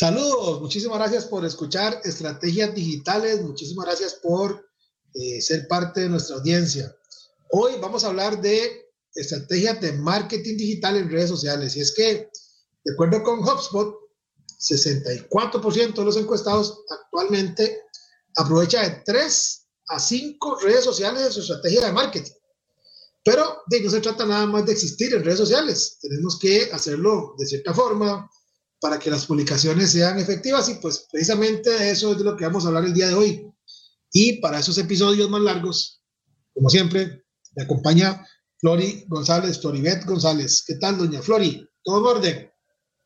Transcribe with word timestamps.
Saludos, 0.00 0.62
muchísimas 0.62 0.96
gracias 0.96 1.26
por 1.26 1.44
escuchar 1.44 2.00
Estrategias 2.04 2.74
Digitales, 2.74 3.42
muchísimas 3.42 3.84
gracias 3.84 4.14
por 4.14 4.66
eh, 5.12 5.42
ser 5.42 5.68
parte 5.68 6.00
de 6.00 6.08
nuestra 6.08 6.36
audiencia. 6.36 6.96
Hoy 7.50 7.74
vamos 7.82 8.02
a 8.02 8.06
hablar 8.06 8.40
de 8.40 8.86
estrategias 9.14 9.78
de 9.82 9.92
marketing 9.92 10.56
digital 10.56 10.96
en 10.96 11.10
redes 11.10 11.28
sociales. 11.28 11.76
Y 11.76 11.82
es 11.82 11.92
que, 11.94 12.30
de 12.82 12.92
acuerdo 12.94 13.22
con 13.22 13.40
HubSpot, 13.40 13.94
64% 14.58 15.94
de 15.94 16.04
los 16.06 16.16
encuestados 16.16 16.82
actualmente 16.88 17.82
aprovecha 18.36 18.80
de 18.80 19.02
3 19.04 19.66
a 19.88 20.00
5 20.00 20.60
redes 20.60 20.84
sociales 20.84 21.26
en 21.26 21.32
su 21.32 21.40
estrategia 21.40 21.84
de 21.84 21.92
marketing. 21.92 22.32
Pero 23.22 23.64
de, 23.66 23.82
no 23.82 23.90
se 23.90 24.00
trata 24.00 24.24
nada 24.24 24.46
más 24.46 24.64
de 24.64 24.72
existir 24.72 25.12
en 25.12 25.22
redes 25.22 25.40
sociales, 25.40 25.98
tenemos 26.00 26.38
que 26.38 26.70
hacerlo 26.72 27.34
de 27.36 27.44
cierta 27.44 27.74
forma, 27.74 28.30
para 28.80 28.98
que 28.98 29.10
las 29.10 29.26
publicaciones 29.26 29.92
sean 29.92 30.18
efectivas 30.18 30.68
y 30.68 30.74
pues 30.76 31.06
precisamente 31.10 31.90
eso 31.90 32.12
es 32.12 32.18
de 32.18 32.24
lo 32.24 32.36
que 32.36 32.46
vamos 32.46 32.64
a 32.64 32.68
hablar 32.68 32.84
el 32.84 32.94
día 32.94 33.08
de 33.08 33.14
hoy. 33.14 33.46
Y 34.12 34.40
para 34.40 34.58
esos 34.58 34.78
episodios 34.78 35.28
más 35.28 35.42
largos, 35.42 36.02
como 36.54 36.70
siempre, 36.70 37.24
me 37.54 37.64
acompaña 37.64 38.26
Flori 38.58 39.04
González, 39.06 39.60
Floribet 39.60 40.04
González. 40.04 40.64
¿Qué 40.66 40.74
tal, 40.76 40.98
doña 40.98 41.22
Flori? 41.22 41.68
¿Todo 41.84 42.00
en 42.00 42.16
orden? 42.16 42.50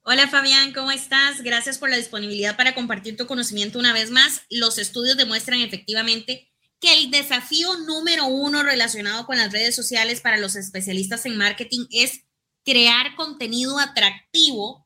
Hola 0.05 0.28
Fabián, 0.28 0.72
¿cómo 0.75 0.91
estás? 0.91 1.42
Gracias 1.42 1.78
por 1.78 1.88
la 1.88 1.97
disponibilidad 1.97 2.56
para 2.56 2.75
compartir 2.75 3.16
tu 3.16 3.27
conocimiento 3.27 3.78
una 3.78 3.92
vez 3.92 4.11
más. 4.11 4.42
Los 4.50 4.78
estudios 4.78 5.16
demuestran 5.16 5.61
efectivamente 5.61 6.53
que 6.78 6.98
el 6.98 7.11
desafío 7.11 7.78
número 7.78 8.27
uno 8.27 8.62
relacionado 8.62 9.25
con 9.25 9.38
las 9.38 9.50
redes 9.50 9.75
sociales 9.75 10.20
para 10.20 10.36
los 10.36 10.56
especialistas 10.56 11.25
en 11.25 11.38
marketing 11.38 11.86
es 11.91 12.20
crear 12.64 13.16
contenido 13.16 13.78
atractivo 13.78 14.84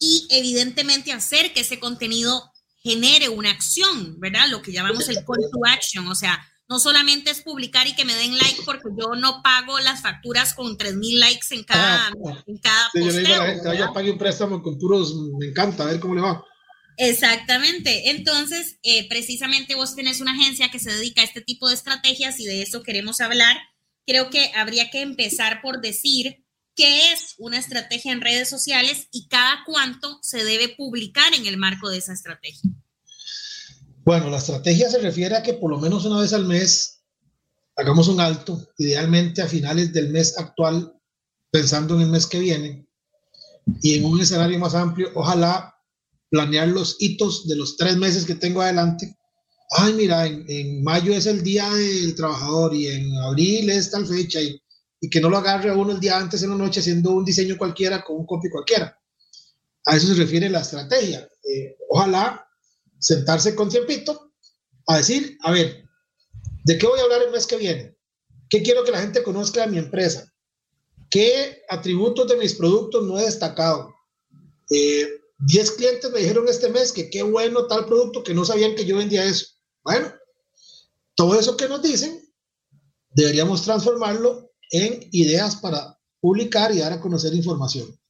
y 0.00 0.26
evidentemente 0.30 1.12
hacer 1.12 1.52
que 1.52 1.60
ese 1.60 1.78
contenido 1.78 2.50
genere 2.82 3.28
una 3.28 3.50
acción, 3.50 4.18
¿verdad? 4.18 4.48
Lo 4.48 4.62
que 4.62 4.72
llamamos 4.72 5.08
el 5.08 5.16
call 5.16 5.48
to 5.52 5.60
action, 5.66 6.08
o 6.08 6.14
sea, 6.14 6.44
no 6.68 6.78
solamente 6.78 7.30
es 7.30 7.42
publicar 7.42 7.86
y 7.86 7.94
que 7.94 8.04
me 8.04 8.14
den 8.14 8.38
like 8.38 8.62
porque 8.64 8.88
yo 8.98 9.14
no 9.14 9.42
pago 9.42 9.78
las 9.80 10.02
facturas 10.02 10.54
con 10.54 10.78
3.000 10.78 11.18
likes 11.18 11.54
en 11.54 11.64
cada, 11.64 12.06
ah, 12.06 12.44
en 12.46 12.58
cada 12.58 12.90
sí, 12.92 13.00
posteo, 13.00 13.24
yo 13.24 13.62
le 13.66 13.72
digo 13.72 13.84
a 13.84 13.92
pague 13.92 14.10
un 14.10 14.18
préstamo 14.18 14.62
con 14.62 14.78
puros, 14.78 15.14
me 15.38 15.46
encanta, 15.46 15.82
a 15.82 15.86
ver 15.86 16.00
cómo 16.00 16.14
le 16.14 16.22
va. 16.22 16.44
Exactamente. 16.96 18.10
Entonces, 18.10 18.78
eh, 18.82 19.08
precisamente 19.08 19.74
vos 19.74 19.96
tenés 19.96 20.20
una 20.20 20.32
agencia 20.32 20.70
que 20.70 20.78
se 20.78 20.92
dedica 20.92 21.22
a 21.22 21.24
este 21.24 21.40
tipo 21.40 21.68
de 21.68 21.74
estrategias 21.74 22.38
y 22.40 22.46
de 22.46 22.62
eso 22.62 22.82
queremos 22.82 23.20
hablar. 23.20 23.56
Creo 24.06 24.30
que 24.30 24.52
habría 24.54 24.90
que 24.90 25.02
empezar 25.02 25.62
por 25.62 25.80
decir 25.80 26.44
qué 26.74 27.12
es 27.12 27.34
una 27.38 27.58
estrategia 27.58 28.12
en 28.12 28.20
redes 28.20 28.48
sociales 28.48 29.08
y 29.10 29.28
cada 29.28 29.64
cuánto 29.66 30.18
se 30.22 30.44
debe 30.44 30.74
publicar 30.76 31.34
en 31.34 31.46
el 31.46 31.56
marco 31.56 31.88
de 31.88 31.98
esa 31.98 32.12
estrategia. 32.12 32.70
Bueno, 34.04 34.30
la 34.30 34.38
estrategia 34.38 34.90
se 34.90 34.98
refiere 34.98 35.36
a 35.36 35.42
que 35.42 35.54
por 35.54 35.70
lo 35.70 35.78
menos 35.78 36.04
una 36.04 36.20
vez 36.20 36.32
al 36.32 36.46
mes 36.46 37.02
hagamos 37.76 38.08
un 38.08 38.20
alto, 38.20 38.68
idealmente 38.78 39.42
a 39.42 39.46
finales 39.46 39.92
del 39.92 40.10
mes 40.10 40.38
actual, 40.38 40.92
pensando 41.50 41.94
en 41.94 42.02
el 42.02 42.08
mes 42.08 42.26
que 42.26 42.38
viene, 42.38 42.86
y 43.82 43.94
en 43.94 44.04
un 44.04 44.20
escenario 44.20 44.58
más 44.58 44.74
amplio, 44.74 45.10
ojalá 45.14 45.74
planear 46.30 46.68
los 46.68 46.96
hitos 47.00 47.46
de 47.46 47.56
los 47.56 47.76
tres 47.76 47.96
meses 47.96 48.24
que 48.24 48.34
tengo 48.34 48.62
adelante. 48.62 49.16
Ay, 49.70 49.94
mira, 49.94 50.26
en, 50.26 50.82
mayo 50.82 51.12
es 51.12 51.26
el 51.26 51.42
día 51.42 51.68
del 51.72 52.14
trabajador 52.14 52.74
y 52.74 52.88
en 52.88 53.14
abril 53.18 53.70
es 53.70 53.90
tal 53.90 54.06
fecha 54.06 54.40
y 54.40 54.60
y 55.00 55.08
que 55.08 55.20
no 55.20 55.30
lo 55.30 55.38
agarre 55.38 55.70
a 55.70 55.74
uno 55.74 55.92
el 55.92 56.00
día 56.00 56.18
antes 56.18 56.42
en 56.42 56.50
la 56.50 56.56
noche 56.56 56.80
haciendo 56.80 57.12
un 57.12 57.24
diseño 57.24 57.56
cualquiera 57.56 58.04
con 58.04 58.16
un 58.16 58.26
copy 58.26 58.50
cualquiera. 58.50 58.96
A 59.86 59.96
eso 59.96 60.08
se 60.08 60.14
refiere 60.14 60.50
la 60.50 60.60
estrategia. 60.60 61.26
Eh, 61.42 61.76
ojalá 61.88 62.46
sentarse 62.98 63.54
con 63.54 63.70
tiempito 63.70 64.32
a 64.86 64.98
decir, 64.98 65.38
a 65.42 65.52
ver, 65.52 65.84
¿de 66.64 66.78
qué 66.78 66.86
voy 66.86 67.00
a 67.00 67.04
hablar 67.04 67.22
el 67.22 67.32
mes 67.32 67.46
que 67.46 67.56
viene? 67.56 67.96
¿Qué 68.50 68.62
quiero 68.62 68.84
que 68.84 68.90
la 68.90 69.00
gente 69.00 69.22
conozca 69.22 69.62
de 69.62 69.68
mi 69.68 69.78
empresa? 69.78 70.30
¿Qué 71.08 71.62
atributos 71.68 72.28
de 72.28 72.36
mis 72.36 72.54
productos 72.54 73.04
no 73.04 73.18
he 73.18 73.24
destacado? 73.24 73.94
Eh, 74.70 75.08
10 75.46 75.70
clientes 75.72 76.10
me 76.12 76.20
dijeron 76.20 76.46
este 76.48 76.68
mes 76.68 76.92
que 76.92 77.08
qué 77.08 77.22
bueno 77.22 77.66
tal 77.66 77.86
producto 77.86 78.22
que 78.22 78.34
no 78.34 78.44
sabían 78.44 78.74
que 78.74 78.84
yo 78.84 78.98
vendía 78.98 79.24
eso. 79.24 79.46
Bueno, 79.82 80.12
todo 81.14 81.38
eso 81.38 81.56
que 81.56 81.68
nos 81.68 81.80
dicen, 81.82 82.22
deberíamos 83.10 83.62
transformarlo 83.62 84.49
en 84.70 85.08
ideas 85.12 85.56
para 85.56 85.98
publicar 86.20 86.72
y 86.72 86.78
dar 86.78 86.92
a 86.92 87.00
conocer 87.00 87.34
información 87.34 88.00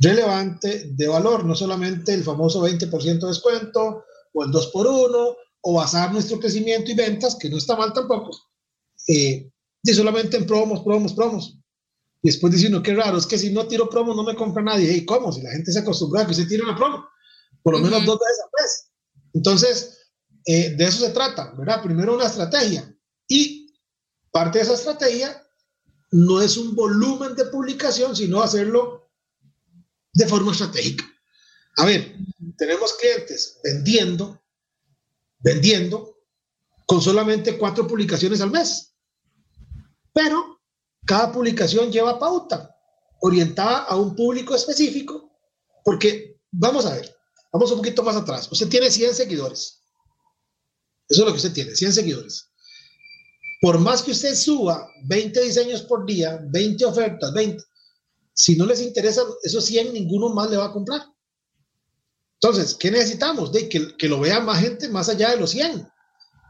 relevante 0.00 0.90
de 0.90 1.08
valor, 1.08 1.44
no 1.44 1.54
solamente 1.54 2.14
el 2.14 2.22
famoso 2.22 2.62
20% 2.62 3.20
de 3.20 3.26
descuento 3.26 4.04
o 4.32 4.44
el 4.44 4.50
2 4.50 4.66
por 4.68 4.86
1 4.86 5.36
o 5.60 5.74
basar 5.74 6.12
nuestro 6.12 6.38
crecimiento 6.38 6.90
y 6.90 6.94
ventas, 6.94 7.36
que 7.36 7.50
no 7.50 7.58
está 7.58 7.76
mal 7.76 7.92
tampoco, 7.92 8.30
eh, 9.08 9.50
y 9.82 9.92
solamente 9.92 10.36
en 10.36 10.46
promos, 10.46 10.80
promos, 10.82 11.12
promos. 11.14 11.58
Y 12.22 12.28
después 12.28 12.52
diciendo, 12.52 12.82
qué 12.82 12.94
raro, 12.94 13.18
es 13.18 13.26
que 13.26 13.38
si 13.38 13.52
no 13.52 13.66
tiro 13.66 13.88
promos 13.88 14.16
no 14.16 14.24
me 14.24 14.34
compra 14.34 14.62
nadie. 14.62 14.92
¿Y 14.92 15.04
cómo? 15.04 15.32
Si 15.32 15.40
la 15.40 15.52
gente 15.52 15.72
se 15.72 15.78
acostumbra 15.78 16.22
a 16.22 16.26
que 16.26 16.34
se 16.34 16.46
tire 16.46 16.64
una 16.64 16.76
promo, 16.76 17.04
por 17.62 17.74
lo 17.74 17.80
menos 17.80 18.04
dos 18.04 18.18
veces 18.18 18.40
al 18.42 18.50
mes. 18.60 18.90
Entonces, 19.34 19.98
eh, 20.44 20.70
de 20.70 20.84
eso 20.84 21.04
se 21.04 21.12
trata, 21.12 21.52
¿verdad? 21.56 21.82
Primero 21.82 22.14
una 22.14 22.26
estrategia. 22.26 22.92
Y 23.28 23.72
parte 24.32 24.58
de 24.58 24.64
esa 24.64 24.74
estrategia 24.74 25.42
no 26.10 26.40
es 26.40 26.56
un 26.56 26.74
volumen 26.74 27.34
de 27.34 27.46
publicación, 27.46 28.16
sino 28.16 28.42
hacerlo 28.42 29.10
de 30.12 30.26
forma 30.26 30.52
estratégica. 30.52 31.04
A 31.76 31.84
ver, 31.84 32.16
tenemos 32.56 32.94
clientes 32.94 33.60
vendiendo, 33.62 34.42
vendiendo 35.38 36.16
con 36.86 37.00
solamente 37.00 37.58
cuatro 37.58 37.86
publicaciones 37.86 38.40
al 38.40 38.50
mes, 38.50 38.94
pero 40.12 40.60
cada 41.06 41.30
publicación 41.30 41.92
lleva 41.92 42.18
pauta 42.18 42.74
orientada 43.20 43.84
a 43.84 43.96
un 43.96 44.16
público 44.16 44.54
específico, 44.54 45.30
porque 45.84 46.40
vamos 46.50 46.86
a 46.86 46.94
ver, 46.94 47.16
vamos 47.52 47.70
un 47.70 47.78
poquito 47.78 48.02
más 48.02 48.16
atrás. 48.16 48.50
Usted 48.50 48.68
tiene 48.68 48.90
100 48.90 49.14
seguidores. 49.14 49.82
Eso 51.08 51.22
es 51.22 51.26
lo 51.26 51.32
que 51.32 51.36
usted 51.36 51.52
tiene, 51.52 51.74
100 51.74 51.92
seguidores 51.92 52.47
por 53.60 53.78
más 53.78 54.02
que 54.02 54.12
usted 54.12 54.34
suba 54.34 54.90
20 55.04 55.40
diseños 55.42 55.82
por 55.82 56.06
día, 56.06 56.40
20 56.50 56.84
ofertas, 56.84 57.32
20, 57.32 57.62
si 58.34 58.56
no 58.56 58.66
les 58.66 58.80
interesa 58.80 59.22
esos 59.42 59.64
100, 59.64 59.92
ninguno 59.92 60.28
más 60.28 60.48
le 60.48 60.56
va 60.56 60.66
a 60.66 60.72
comprar. 60.72 61.02
Entonces, 62.40 62.74
¿qué 62.74 62.90
necesitamos? 62.90 63.50
De 63.50 63.68
que, 63.68 64.08
lo 64.08 64.20
vea 64.20 64.38
más 64.38 64.60
gente 64.60 64.88
más 64.88 65.08
allá 65.08 65.30
de 65.30 65.38
los 65.38 65.50
100. 65.50 65.88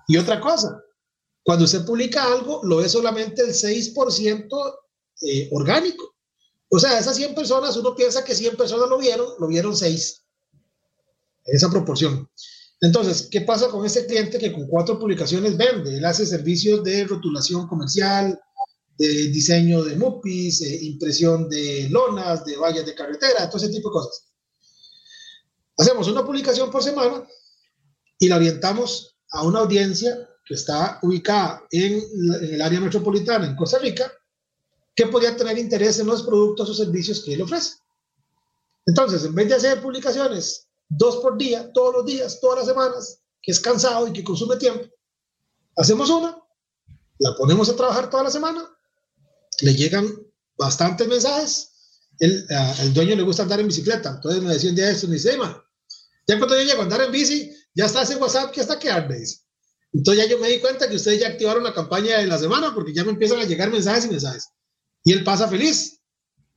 Y 0.08 0.18
otra 0.18 0.38
cosa, 0.38 0.82
cuando 1.42 1.64
usted 1.64 1.86
publica 1.86 2.30
algo, 2.30 2.60
lo 2.62 2.76
ve 2.76 2.88
solamente 2.90 3.40
el 3.40 3.54
6% 3.54 4.74
eh, 5.22 5.48
orgánico. 5.50 6.14
O 6.68 6.78
sea, 6.78 6.98
esas 6.98 7.16
100 7.16 7.34
personas, 7.34 7.74
uno 7.78 7.96
piensa 7.96 8.22
que 8.22 8.34
100 8.34 8.56
personas 8.56 8.90
lo 8.90 8.98
vieron, 8.98 9.26
lo 9.38 9.48
vieron 9.48 9.74
6. 9.74 10.22
Esa 11.46 11.70
proporción. 11.70 12.28
Entonces, 12.80 13.28
¿qué 13.30 13.40
pasa 13.40 13.68
con 13.68 13.84
ese 13.84 14.06
cliente 14.06 14.38
que 14.38 14.52
con 14.52 14.68
cuatro 14.68 14.98
publicaciones 14.98 15.56
vende? 15.56 15.96
Él 15.96 16.04
hace 16.04 16.24
servicios 16.24 16.84
de 16.84 17.04
rotulación 17.04 17.66
comercial, 17.66 18.40
de 18.96 19.28
diseño 19.28 19.82
de 19.82 19.96
MUPIs, 19.96 20.60
eh, 20.62 20.78
impresión 20.82 21.48
de 21.48 21.88
lonas, 21.90 22.44
de 22.44 22.56
vallas 22.56 22.86
de 22.86 22.94
carretera, 22.94 23.48
todo 23.48 23.62
ese 23.62 23.72
tipo 23.72 23.88
de 23.88 23.92
cosas. 23.94 24.24
Hacemos 25.76 26.08
una 26.08 26.24
publicación 26.24 26.70
por 26.70 26.82
semana 26.82 27.26
y 28.18 28.28
la 28.28 28.36
orientamos 28.36 29.16
a 29.30 29.42
una 29.42 29.60
audiencia 29.60 30.28
que 30.44 30.54
está 30.54 30.98
ubicada 31.02 31.64
en, 31.70 31.94
en 31.94 32.54
el 32.54 32.62
área 32.62 32.80
metropolitana, 32.80 33.46
en 33.46 33.56
Costa 33.56 33.78
Rica, 33.78 34.10
que 34.94 35.06
podría 35.06 35.36
tener 35.36 35.58
interés 35.58 35.98
en 35.98 36.06
los 36.06 36.22
productos 36.22 36.70
o 36.70 36.74
servicios 36.74 37.22
que 37.24 37.34
él 37.34 37.42
ofrece. 37.42 37.76
Entonces, 38.86 39.24
en 39.24 39.34
vez 39.34 39.48
de 39.48 39.54
hacer 39.54 39.80
publicaciones 39.80 40.67
dos 40.88 41.16
por 41.18 41.36
día, 41.36 41.72
todos 41.72 41.96
los 41.96 42.06
días, 42.06 42.40
todas 42.40 42.58
las 42.58 42.66
semanas, 42.66 43.20
que 43.42 43.52
es 43.52 43.60
cansado 43.60 44.08
y 44.08 44.12
que 44.12 44.24
consume 44.24 44.56
tiempo. 44.56 44.86
Hacemos 45.76 46.10
una, 46.10 46.36
la 47.18 47.34
ponemos 47.36 47.68
a 47.68 47.76
trabajar 47.76 48.10
toda 48.10 48.24
la 48.24 48.30
semana, 48.30 48.68
le 49.60 49.74
llegan 49.74 50.08
bastantes 50.56 51.06
mensajes 51.06 51.68
el, 52.18 52.46
el 52.80 52.94
dueño 52.94 53.14
le 53.14 53.22
gusta 53.22 53.42
andar 53.42 53.60
en 53.60 53.68
bicicleta. 53.68 54.10
Entonces 54.16 54.42
me 54.42 54.52
decía 54.52 54.70
un 54.70 54.76
día 54.76 54.90
esto, 54.90 55.06
me 55.06 55.14
dice, 55.14 55.36
ya 56.26 56.38
cuando 56.38 56.56
yo 56.56 56.62
llego 56.62 56.80
a 56.80 56.84
andar 56.84 57.02
en 57.02 57.12
bici, 57.12 57.52
ya 57.74 57.86
está 57.86 58.02
ese 58.02 58.16
WhatsApp 58.16 58.50
que 58.50 58.60
hasta 58.60 58.78
que 58.78 58.90
arde. 58.90 59.24
Entonces 59.92 60.24
ya 60.24 60.30
yo 60.30 60.38
me 60.38 60.48
di 60.48 60.60
cuenta 60.60 60.88
que 60.88 60.96
ustedes 60.96 61.20
ya 61.20 61.28
activaron 61.28 61.62
la 61.62 61.72
campaña 61.72 62.18
de 62.18 62.26
la 62.26 62.38
semana 62.38 62.74
porque 62.74 62.92
ya 62.92 63.04
me 63.04 63.10
empiezan 63.10 63.38
a 63.38 63.44
llegar 63.44 63.70
mensajes 63.70 64.04
y 64.04 64.08
mensajes. 64.08 64.48
Y 65.04 65.12
él 65.12 65.24
pasa 65.24 65.48
feliz 65.48 66.00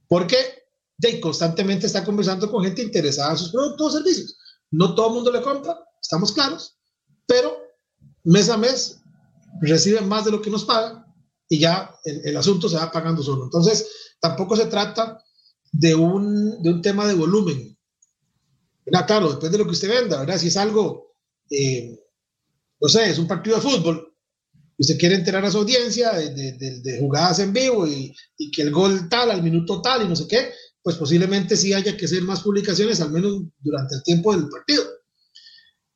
porque 0.07 0.60
de, 1.01 1.19
constantemente 1.19 1.87
está 1.87 2.03
conversando 2.03 2.49
con 2.49 2.63
gente 2.63 2.83
interesada 2.83 3.31
en 3.31 3.37
sus 3.37 3.51
productos 3.51 3.87
o 3.87 3.97
servicios. 3.97 4.37
No 4.69 4.93
todo 4.95 5.07
el 5.07 5.13
mundo 5.15 5.31
le 5.31 5.41
compra, 5.41 5.77
estamos 6.01 6.31
claros, 6.31 6.77
pero 7.25 7.57
mes 8.23 8.49
a 8.49 8.57
mes 8.57 9.01
reciben 9.61 10.07
más 10.07 10.25
de 10.25 10.31
lo 10.31 10.41
que 10.41 10.51
nos 10.51 10.63
pagan 10.63 11.03
y 11.49 11.59
ya 11.59 11.93
el, 12.05 12.37
asunto 12.37 12.69
se 12.69 12.77
va 12.77 12.91
pagando 12.91 13.21
solo. 13.23 13.45
Entonces, 13.45 14.15
tampoco 14.19 14.55
se 14.55 14.67
trata 14.67 15.21
de 15.71 15.95
un, 15.95 16.61
de 16.61 16.69
un 16.69 16.81
tema 16.81 17.05
de 17.07 17.15
volumen. 17.15 17.77
Claro, 18.85 19.29
depende 19.29 19.57
de 19.57 19.63
lo 19.63 19.65
que 19.65 19.73
usted 19.73 19.89
venda, 19.89 20.19
¿verdad? 20.19 20.37
Si 20.37 20.47
es 20.47 20.57
algo, 20.57 21.15
eh, 21.49 21.99
no 22.79 22.87
sé, 22.87 23.09
es 23.09 23.17
un 23.17 23.27
partido 23.27 23.57
de 23.57 23.61
fútbol, 23.61 24.07
y 24.77 24.83
usted 24.83 24.97
quiere 24.97 25.15
enterar 25.15 25.45
a 25.45 25.51
su 25.51 25.59
audiencia 25.59 26.11
de, 26.13 26.33
de, 26.33 26.81
de, 26.81 26.99
jugadas 26.99 27.39
en 27.39 27.53
vivo 27.53 27.85
y, 27.85 28.15
y, 28.37 28.49
que 28.51 28.63
el 28.63 28.71
gol 28.71 29.09
tal, 29.09 29.29
al 29.29 29.43
minuto 29.43 29.81
tal 29.81 30.03
y 30.03 30.07
no 30.07 30.15
sé 30.15 30.27
qué, 30.27 30.51
pues 30.83 30.95
posiblemente 30.95 31.55
sí 31.55 31.73
haya 31.73 31.95
que 31.95 32.05
hacer 32.05 32.23
más 32.23 32.41
publicaciones, 32.41 33.01
al 33.01 33.11
menos 33.11 33.43
durante 33.59 33.95
el 33.95 34.03
tiempo 34.03 34.35
del 34.35 34.49
partido. 34.49 34.83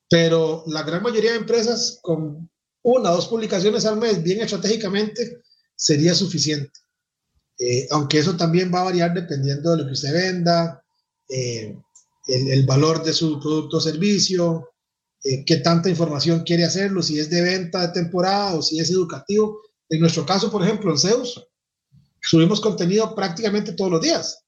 Pero 0.09 0.63
la 0.67 0.83
gran 0.83 1.01
mayoría 1.01 1.31
de 1.31 1.37
empresas 1.37 1.99
con 2.01 2.49
una 2.83 3.11
o 3.11 3.15
dos 3.15 3.27
publicaciones 3.27 3.85
al 3.85 3.97
mes, 3.97 4.21
bien 4.21 4.41
estratégicamente, 4.41 5.41
sería 5.75 6.13
suficiente. 6.13 6.79
Eh, 7.57 7.87
aunque 7.89 8.19
eso 8.19 8.35
también 8.35 8.71
va 8.73 8.81
a 8.81 8.85
variar 8.85 9.13
dependiendo 9.13 9.71
de 9.71 9.77
lo 9.77 9.85
que 9.85 9.93
usted 9.93 10.13
venda, 10.13 10.83
eh, 11.29 11.75
el, 12.27 12.65
valor 12.65 13.03
de 13.03 13.13
su 13.13 13.39
producto 13.39 13.77
o 13.77 13.81
servicio, 13.81 14.69
eh, 15.23 15.43
qué 15.45 15.57
tanta 15.57 15.89
información 15.89 16.43
quiere 16.43 16.65
hacerlo, 16.65 17.01
si 17.01 17.19
es 17.19 17.29
de 17.29 17.41
venta 17.41 17.87
de 17.87 17.93
temporada 17.93 18.55
o 18.55 18.61
si 18.61 18.79
es 18.79 18.89
educativo. 18.91 19.61
En 19.89 19.99
nuestro 19.99 20.25
caso, 20.25 20.51
por 20.51 20.63
ejemplo, 20.63 20.91
en 20.91 20.99
Zeus, 20.99 21.43
subimos 22.21 22.59
contenido 22.59 23.15
prácticamente 23.15 23.73
todos 23.73 23.91
los 23.91 24.01
días, 24.01 24.44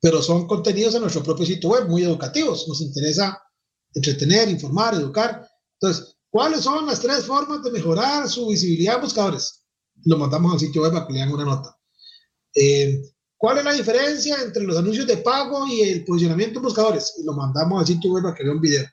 pero 0.00 0.22
son 0.22 0.46
contenidos 0.46 0.94
en 0.94 1.02
nuestro 1.02 1.22
propio 1.22 1.44
sitio 1.44 1.70
web 1.70 1.88
muy 1.88 2.04
educativos. 2.04 2.66
Nos 2.68 2.80
interesa 2.80 3.38
entretener, 3.94 4.48
informar, 4.48 4.94
educar. 4.94 5.48
Entonces, 5.80 6.16
¿cuáles 6.30 6.60
son 6.60 6.86
las 6.86 7.00
tres 7.00 7.24
formas 7.24 7.62
de 7.62 7.70
mejorar 7.70 8.28
su 8.28 8.46
visibilidad 8.48 8.96
en 8.96 9.02
buscadores? 9.02 9.64
Lo 10.04 10.16
mandamos 10.16 10.52
al 10.52 10.60
sitio 10.60 10.82
web 10.82 10.92
para 10.92 11.06
que 11.06 11.12
lean 11.12 11.32
una 11.32 11.44
nota. 11.44 11.76
Eh, 12.54 13.02
¿Cuál 13.36 13.58
es 13.58 13.64
la 13.64 13.72
diferencia 13.72 14.36
entre 14.42 14.64
los 14.64 14.76
anuncios 14.76 15.06
de 15.06 15.18
pago 15.18 15.66
y 15.66 15.82
el 15.82 16.04
posicionamiento 16.04 16.58
en 16.58 16.64
buscadores? 16.64 17.14
Y 17.18 17.24
lo 17.24 17.32
mandamos 17.32 17.80
al 17.80 17.86
sitio 17.86 18.12
web 18.12 18.22
para 18.22 18.34
que 18.34 18.44
vea 18.44 18.52
un 18.52 18.60
video. 18.60 18.86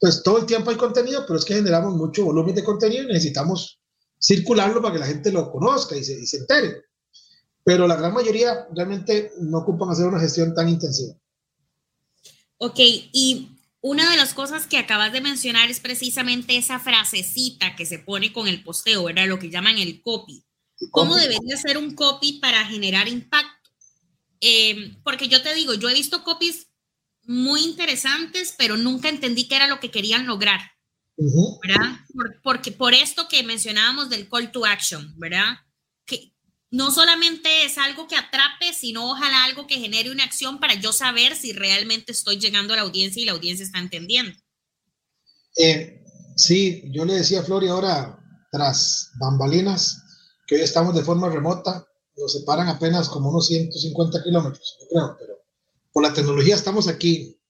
Entonces, 0.00 0.22
todo 0.22 0.38
el 0.38 0.46
tiempo 0.46 0.70
hay 0.70 0.76
contenido, 0.76 1.24
pero 1.26 1.38
es 1.38 1.44
que 1.44 1.54
generamos 1.54 1.94
mucho 1.94 2.24
volumen 2.24 2.54
de 2.54 2.64
contenido 2.64 3.04
y 3.04 3.06
necesitamos 3.06 3.80
circularlo 4.20 4.82
para 4.82 4.94
que 4.94 5.00
la 5.00 5.06
gente 5.06 5.32
lo 5.32 5.50
conozca 5.50 5.96
y 5.96 6.04
se 6.04 6.36
entere. 6.36 6.84
Pero 7.64 7.88
la 7.88 7.96
gran 7.96 8.12
mayoría 8.12 8.66
realmente 8.74 9.32
no 9.40 9.58
ocupan 9.58 9.90
hacer 9.90 10.06
una 10.06 10.20
gestión 10.20 10.54
tan 10.54 10.68
intensiva. 10.68 11.14
Ok, 12.58 12.78
y 12.78 13.48
una 13.80 14.10
de 14.10 14.16
las 14.16 14.34
cosas 14.34 14.66
que 14.66 14.78
acabas 14.78 15.12
de 15.12 15.20
mencionar 15.20 15.70
es 15.70 15.80
precisamente 15.80 16.56
esa 16.56 16.78
frasecita 16.78 17.74
que 17.76 17.86
se 17.86 17.98
pone 17.98 18.32
con 18.32 18.48
el 18.48 18.62
posteo, 18.62 19.04
¿verdad? 19.04 19.26
Lo 19.26 19.38
que 19.38 19.50
llaman 19.50 19.78
el 19.78 20.00
copy. 20.02 20.44
¿Cómo 20.90 21.16
debería 21.16 21.56
ser 21.56 21.78
un 21.78 21.94
copy 21.94 22.38
para 22.40 22.64
generar 22.66 23.08
impacto? 23.08 23.70
Eh, 24.40 24.96
porque 25.02 25.28
yo 25.28 25.42
te 25.42 25.54
digo, 25.54 25.74
yo 25.74 25.88
he 25.88 25.94
visto 25.94 26.22
copies 26.22 26.68
muy 27.22 27.62
interesantes, 27.64 28.54
pero 28.58 28.76
nunca 28.76 29.08
entendí 29.08 29.48
qué 29.48 29.56
era 29.56 29.66
lo 29.66 29.80
que 29.80 29.90
querían 29.90 30.26
lograr, 30.26 30.60
uh 31.16 31.24
-huh. 31.24 31.58
¿verdad? 31.62 31.98
Por, 32.12 32.42
porque 32.42 32.72
por 32.72 32.92
esto 32.92 33.28
que 33.28 33.42
mencionábamos 33.42 34.10
del 34.10 34.28
call 34.28 34.52
to 34.52 34.66
action, 34.66 35.14
¿verdad? 35.18 35.58
No 36.74 36.90
solamente 36.90 37.64
es 37.64 37.78
algo 37.78 38.08
que 38.08 38.16
atrape, 38.16 38.74
sino 38.74 39.08
ojalá 39.08 39.44
algo 39.44 39.68
que 39.68 39.78
genere 39.78 40.10
una 40.10 40.24
acción 40.24 40.58
para 40.58 40.74
yo 40.74 40.92
saber 40.92 41.36
si 41.36 41.52
realmente 41.52 42.10
estoy 42.10 42.40
llegando 42.40 42.74
a 42.74 42.76
la 42.76 42.82
audiencia 42.82 43.22
y 43.22 43.24
la 43.24 43.30
audiencia 43.30 43.64
está 43.64 43.78
entendiendo. 43.78 44.36
Eh, 45.56 46.02
sí, 46.36 46.82
yo 46.92 47.04
le 47.04 47.14
decía 47.14 47.38
a 47.38 47.42
Flori 47.44 47.68
ahora, 47.68 48.18
tras 48.50 49.12
bambalinas, 49.20 50.02
que 50.48 50.56
hoy 50.56 50.62
estamos 50.62 50.96
de 50.96 51.04
forma 51.04 51.30
remota, 51.30 51.86
nos 52.16 52.32
separan 52.32 52.66
apenas 52.66 53.08
como 53.08 53.30
unos 53.30 53.46
150 53.46 54.24
kilómetros, 54.24 54.76
yo 54.80 54.88
creo, 54.88 55.16
pero 55.16 55.34
por 55.92 56.02
la 56.02 56.12
tecnología 56.12 56.56
estamos 56.56 56.88
aquí, 56.88 57.40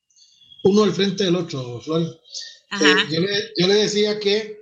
uno 0.64 0.82
al 0.82 0.92
frente 0.92 1.24
del 1.24 1.36
otro, 1.36 1.80
Flor. 1.80 2.02
Eh, 2.02 2.94
yo, 3.10 3.20
le, 3.20 3.52
yo, 3.56 3.68
le, 3.68 3.74
decía 3.74 4.20
que 4.20 4.60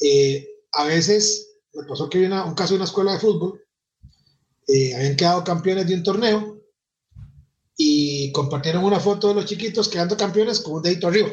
eh, 0.00 0.48
a 0.74 0.84
veces 0.84 1.47
me 1.78 1.84
pasó 1.84 2.08
que 2.08 2.18
había 2.24 2.44
un 2.44 2.54
caso 2.54 2.74
de 2.74 2.76
una 2.76 2.84
escuela 2.84 3.12
de 3.12 3.20
fútbol, 3.20 3.62
eh, 4.66 4.94
habían 4.94 5.16
quedado 5.16 5.44
campeones 5.44 5.86
de 5.86 5.94
un 5.94 6.02
torneo 6.02 6.60
y 7.76 8.32
compartieron 8.32 8.84
una 8.84 9.00
foto 9.00 9.28
de 9.28 9.34
los 9.34 9.46
chiquitos 9.46 9.88
quedando 9.88 10.16
campeones 10.16 10.60
con 10.60 10.74
un 10.74 10.82
dedito 10.82 11.06
arriba, 11.06 11.30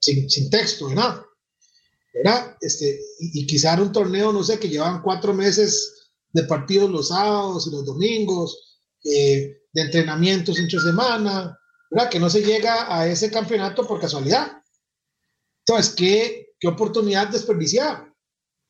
sin, 0.00 0.28
sin 0.28 0.50
texto, 0.50 0.88
de 0.88 0.94
nada. 0.94 1.26
¿verdad? 2.12 2.56
Este, 2.60 3.00
y, 3.20 3.40
y, 3.40 3.46
quizá 3.46 3.74
era 3.74 3.82
un 3.82 3.92
torneo, 3.92 4.32
no 4.32 4.42
sé, 4.42 4.58
que 4.58 4.68
llevaban 4.68 5.02
cuatro 5.02 5.32
meses 5.32 6.10
de 6.32 6.42
partidos 6.44 6.90
los 6.90 7.08
sábados 7.08 7.66
y 7.66 7.70
los 7.70 7.84
domingos, 7.84 8.70
eh, 9.04 9.62
de 9.72 9.82
entrenamientos 9.82 10.58
entre 10.58 10.80
semana, 10.80 11.56
¿verdad? 11.90 12.10
Que 12.10 12.18
no 12.18 12.28
se 12.28 12.42
llega 12.42 12.94
a 12.94 13.06
ese 13.06 13.30
campeonato 13.30 13.86
por 13.86 14.00
casualidad. 14.00 14.62
Entonces, 15.64 15.94
¿qué, 15.94 16.54
qué 16.58 16.68
oportunidad 16.68 17.28
desperdiciada? 17.28 18.09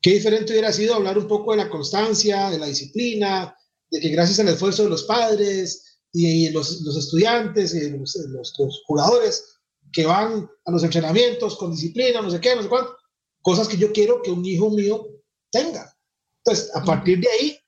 Qué 0.01 0.13
diferente 0.13 0.53
hubiera 0.53 0.73
sido 0.73 0.95
hablar 0.95 1.17
un 1.17 1.27
poco 1.27 1.51
de 1.51 1.57
la 1.57 1.69
constancia, 1.69 2.49
de 2.49 2.57
la 2.57 2.65
disciplina, 2.65 3.55
de 3.89 3.99
que 3.99 4.09
gracias 4.09 4.39
al 4.39 4.47
esfuerzo 4.47 4.83
de 4.83 4.89
los 4.89 5.03
padres 5.03 5.99
y, 6.11 6.47
y 6.47 6.49
los, 6.49 6.81
los, 6.81 6.97
estudiantes 6.97 7.75
y 7.75 7.91
los, 7.91 8.15
los, 8.15 8.53
los 8.57 8.83
jugadores 8.87 9.59
que 9.93 10.05
van 10.05 10.49
a 10.65 10.71
los 10.71 10.83
entrenamientos 10.83 11.55
con 11.55 11.71
disciplina, 11.71 12.21
no 12.21 12.31
sé 12.31 12.41
qué, 12.41 12.55
no 12.55 12.63
sé 12.63 12.69
cuánto, 12.69 12.97
cosas 13.41 13.67
que 13.67 13.77
yo 13.77 13.91
quiero 13.91 14.21
que 14.23 14.31
un 14.31 14.43
hijo 14.43 14.71
mío 14.71 15.07
tenga. 15.51 15.95
Entonces, 16.37 16.75
a 16.75 16.83
partir 16.83 17.19
de 17.19 17.29
ahí, 17.29 17.59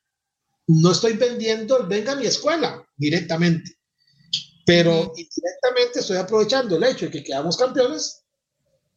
no 0.67 0.91
estoy 0.91 1.13
vendiendo 1.13 1.77
el 1.77 1.85
venga 1.87 2.13
a 2.13 2.15
mi 2.15 2.25
escuela 2.25 2.83
directamente, 2.95 3.77
pero 4.65 5.11
indirectamente 5.15 5.99
estoy 5.99 6.17
aprovechando 6.17 6.77
el 6.77 6.83
hecho 6.83 7.05
de 7.05 7.11
que 7.11 7.23
quedamos 7.23 7.57
campeones 7.57 8.23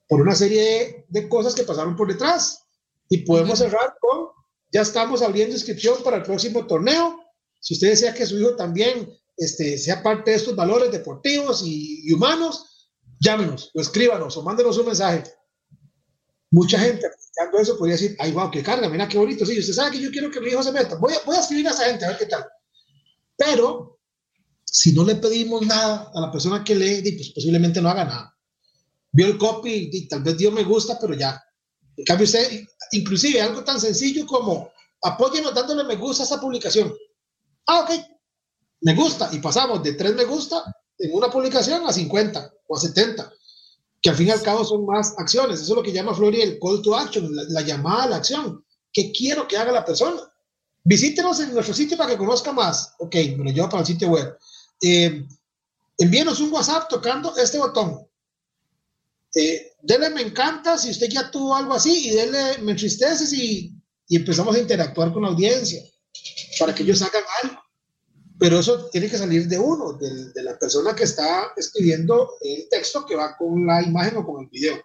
por 0.08 0.22
una 0.22 0.34
serie 0.34 0.62
de, 0.62 1.04
de 1.08 1.28
cosas 1.28 1.54
que 1.54 1.64
pasaron 1.64 1.96
por 1.96 2.08
detrás 2.10 2.65
y 3.08 3.18
podemos 3.18 3.58
cerrar 3.58 3.94
con, 4.00 4.28
ya 4.72 4.82
estamos 4.82 5.22
abriendo 5.22 5.54
inscripción 5.54 6.02
para 6.02 6.18
el 6.18 6.22
próximo 6.22 6.66
torneo. 6.66 7.20
Si 7.60 7.74
usted 7.74 7.90
desea 7.90 8.14
que 8.14 8.26
su 8.26 8.38
hijo 8.38 8.56
también 8.56 9.08
este, 9.36 9.78
sea 9.78 10.02
parte 10.02 10.30
de 10.30 10.36
estos 10.36 10.56
valores 10.56 10.90
deportivos 10.90 11.62
y, 11.64 12.08
y 12.08 12.12
humanos, 12.12 12.90
llámenos 13.20 13.70
o 13.74 13.80
escríbanos 13.80 14.36
o 14.36 14.42
mándenos 14.42 14.76
un 14.78 14.86
mensaje 14.86 15.24
mucha 16.50 16.78
gente 16.78 17.06
aplicando 17.06 17.58
eso 17.58 17.76
podría 17.76 17.96
decir, 17.96 18.16
ay, 18.18 18.32
wow, 18.32 18.50
qué 18.50 18.62
carga, 18.62 18.88
mira 18.88 19.08
qué 19.08 19.18
bonito. 19.18 19.44
Sí, 19.44 19.58
usted 19.58 19.74
sabe 19.74 19.92
que 19.92 20.00
yo 20.00 20.10
quiero 20.10 20.30
que 20.30 20.40
mi 20.40 20.48
hijo 20.48 20.62
se 20.62 20.72
meta. 20.72 20.96
Voy 20.96 21.12
a, 21.12 21.18
voy 21.24 21.36
a 21.36 21.40
escribir 21.40 21.68
a 21.68 21.70
esa 21.70 21.84
gente 21.84 22.04
a 22.04 22.08
ver 22.08 22.18
qué 22.18 22.26
tal. 22.26 22.44
Pero 23.36 23.98
si 24.64 24.92
no 24.92 25.04
le 25.04 25.16
pedimos 25.16 25.66
nada 25.66 26.10
a 26.14 26.20
la 26.20 26.32
persona 26.32 26.64
que 26.64 26.74
lee, 26.74 27.12
pues 27.12 27.30
posiblemente 27.30 27.80
no 27.80 27.90
haga 27.90 28.04
nada. 28.04 28.38
Vio 29.12 29.26
el 29.26 29.38
copy 29.38 29.90
y 29.92 30.08
tal 30.08 30.22
vez 30.22 30.38
dio 30.38 30.50
me 30.50 30.64
gusta, 30.64 30.98
pero 30.98 31.14
ya. 31.14 31.42
En 31.96 32.04
cambio, 32.04 32.24
usted, 32.24 32.64
inclusive 32.92 33.40
algo 33.40 33.64
tan 33.64 33.80
sencillo 33.80 34.26
como 34.26 34.70
apóyenos 35.02 35.54
dándole 35.54 35.84
me 35.84 35.96
gusta 35.96 36.22
a 36.22 36.24
esta 36.24 36.40
publicación. 36.40 36.94
Ah, 37.66 37.80
ok, 37.80 37.90
me 38.82 38.94
gusta. 38.94 39.28
Y 39.32 39.38
pasamos 39.38 39.82
de 39.82 39.92
tres 39.94 40.14
me 40.14 40.24
gusta 40.24 40.62
en 40.98 41.14
una 41.14 41.30
publicación 41.30 41.86
a 41.86 41.92
50 41.92 42.52
o 42.68 42.76
a 42.76 42.80
70 42.80 43.32
que 44.02 44.10
al 44.10 44.16
fin 44.16 44.28
y 44.28 44.30
al 44.30 44.42
cabo 44.42 44.64
son 44.64 44.86
más 44.86 45.14
acciones. 45.18 45.60
Eso 45.60 45.72
es 45.72 45.76
lo 45.76 45.82
que 45.82 45.92
llama 45.92 46.14
Flori 46.14 46.40
el 46.40 46.58
call 46.60 46.82
to 46.82 46.94
action, 46.94 47.34
la, 47.34 47.44
la, 47.48 47.60
llamada 47.62 48.04
a 48.04 48.08
la 48.08 48.16
acción. 48.16 48.64
¿Qué 48.92 49.10
quiero 49.10 49.48
que 49.48 49.56
haga 49.56 49.72
la 49.72 49.84
persona? 49.84 50.20
Visítenos 50.84 51.40
en 51.40 51.52
nuestro 51.52 51.74
sitio 51.74 51.96
para 51.96 52.10
que 52.10 52.16
conozca 52.16 52.52
más. 52.52 52.94
Ok, 52.98 53.14
me 53.36 53.44
lo 53.44 53.50
llevo 53.50 53.68
para 53.68 53.80
el 53.80 53.86
sitio 53.86 54.08
web. 54.08 54.36
Eh, 54.80 55.26
envíenos 55.98 56.40
un 56.40 56.52
WhatsApp 56.52 56.88
tocando 56.88 57.36
este 57.36 57.58
botón. 57.58 58.06
Eh, 59.38 59.74
dele 59.82 60.08
me 60.08 60.22
encanta 60.22 60.78
si 60.78 60.88
usted 60.90 61.08
ya 61.08 61.30
tuvo 61.30 61.54
algo 61.54 61.74
así 61.74 62.08
y 62.08 62.14
dele 62.14 62.56
me 62.62 62.72
entristeces 62.72 63.34
y, 63.34 63.70
y 64.08 64.16
empezamos 64.16 64.56
a 64.56 64.58
interactuar 64.58 65.12
con 65.12 65.24
la 65.24 65.28
audiencia 65.28 65.82
para 66.58 66.74
que 66.74 66.82
ellos 66.82 67.02
hagan 67.02 67.22
algo 67.42 67.60
pero 68.38 68.60
eso 68.60 68.88
tiene 68.88 69.10
que 69.10 69.18
salir 69.18 69.46
de 69.46 69.58
uno, 69.58 69.92
de, 69.92 70.32
de, 70.32 70.42
la 70.42 70.58
persona 70.58 70.94
que 70.94 71.04
está 71.04 71.52
escribiendo 71.54 72.32
el 72.40 72.66
texto 72.70 73.04
que 73.04 73.14
va 73.14 73.36
con 73.36 73.66
la 73.66 73.82
imagen 73.82 74.18
o 74.18 74.26
con 74.26 74.42
el 74.42 74.50
video. 74.50 74.78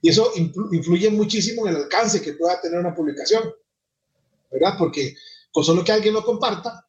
Y 0.00 0.08
eso 0.08 0.32
influye 0.34 1.10
muchísimo 1.10 1.66
en 1.66 1.74
el 1.74 1.82
alcance 1.82 2.22
que 2.22 2.32
pueda 2.32 2.58
tener 2.58 2.80
una 2.80 2.94
publicación, 2.94 3.52
¿verdad? 4.50 4.76
Porque 4.78 5.14
con 5.52 5.62
solo 5.62 5.84
que 5.84 5.92
alguien 5.92 6.14
lo 6.14 6.24
comparta, 6.24 6.86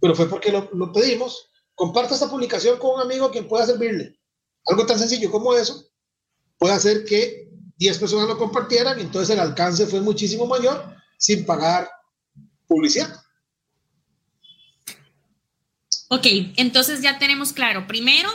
pero 0.00 0.14
fue 0.14 0.26
porque 0.26 0.50
lo, 0.50 0.70
lo 0.72 0.90
pedimos. 0.90 1.50
Comparta 1.74 2.14
esta 2.14 2.30
publicación 2.30 2.78
con 2.78 2.94
un 2.94 3.00
amigo 3.02 3.30
que 3.30 3.42
pueda 3.42 3.66
servirle. 3.66 4.18
Algo 4.64 4.86
tan 4.86 4.98
sencillo 4.98 5.30
como 5.30 5.54
eso 5.54 5.89
puede 6.60 6.74
hacer 6.74 7.06
que 7.06 7.48
10 7.78 7.98
personas 7.98 8.28
lo 8.28 8.36
compartieran 8.36 9.00
entonces 9.00 9.30
el 9.30 9.40
alcance 9.40 9.86
fue 9.86 10.02
muchísimo 10.02 10.46
mayor 10.46 10.94
sin 11.16 11.46
pagar 11.46 11.90
publicidad. 12.68 13.20
Ok, 16.08 16.26
entonces 16.56 17.02
ya 17.02 17.18
tenemos 17.18 17.52
claro. 17.52 17.86
Primero, 17.86 18.28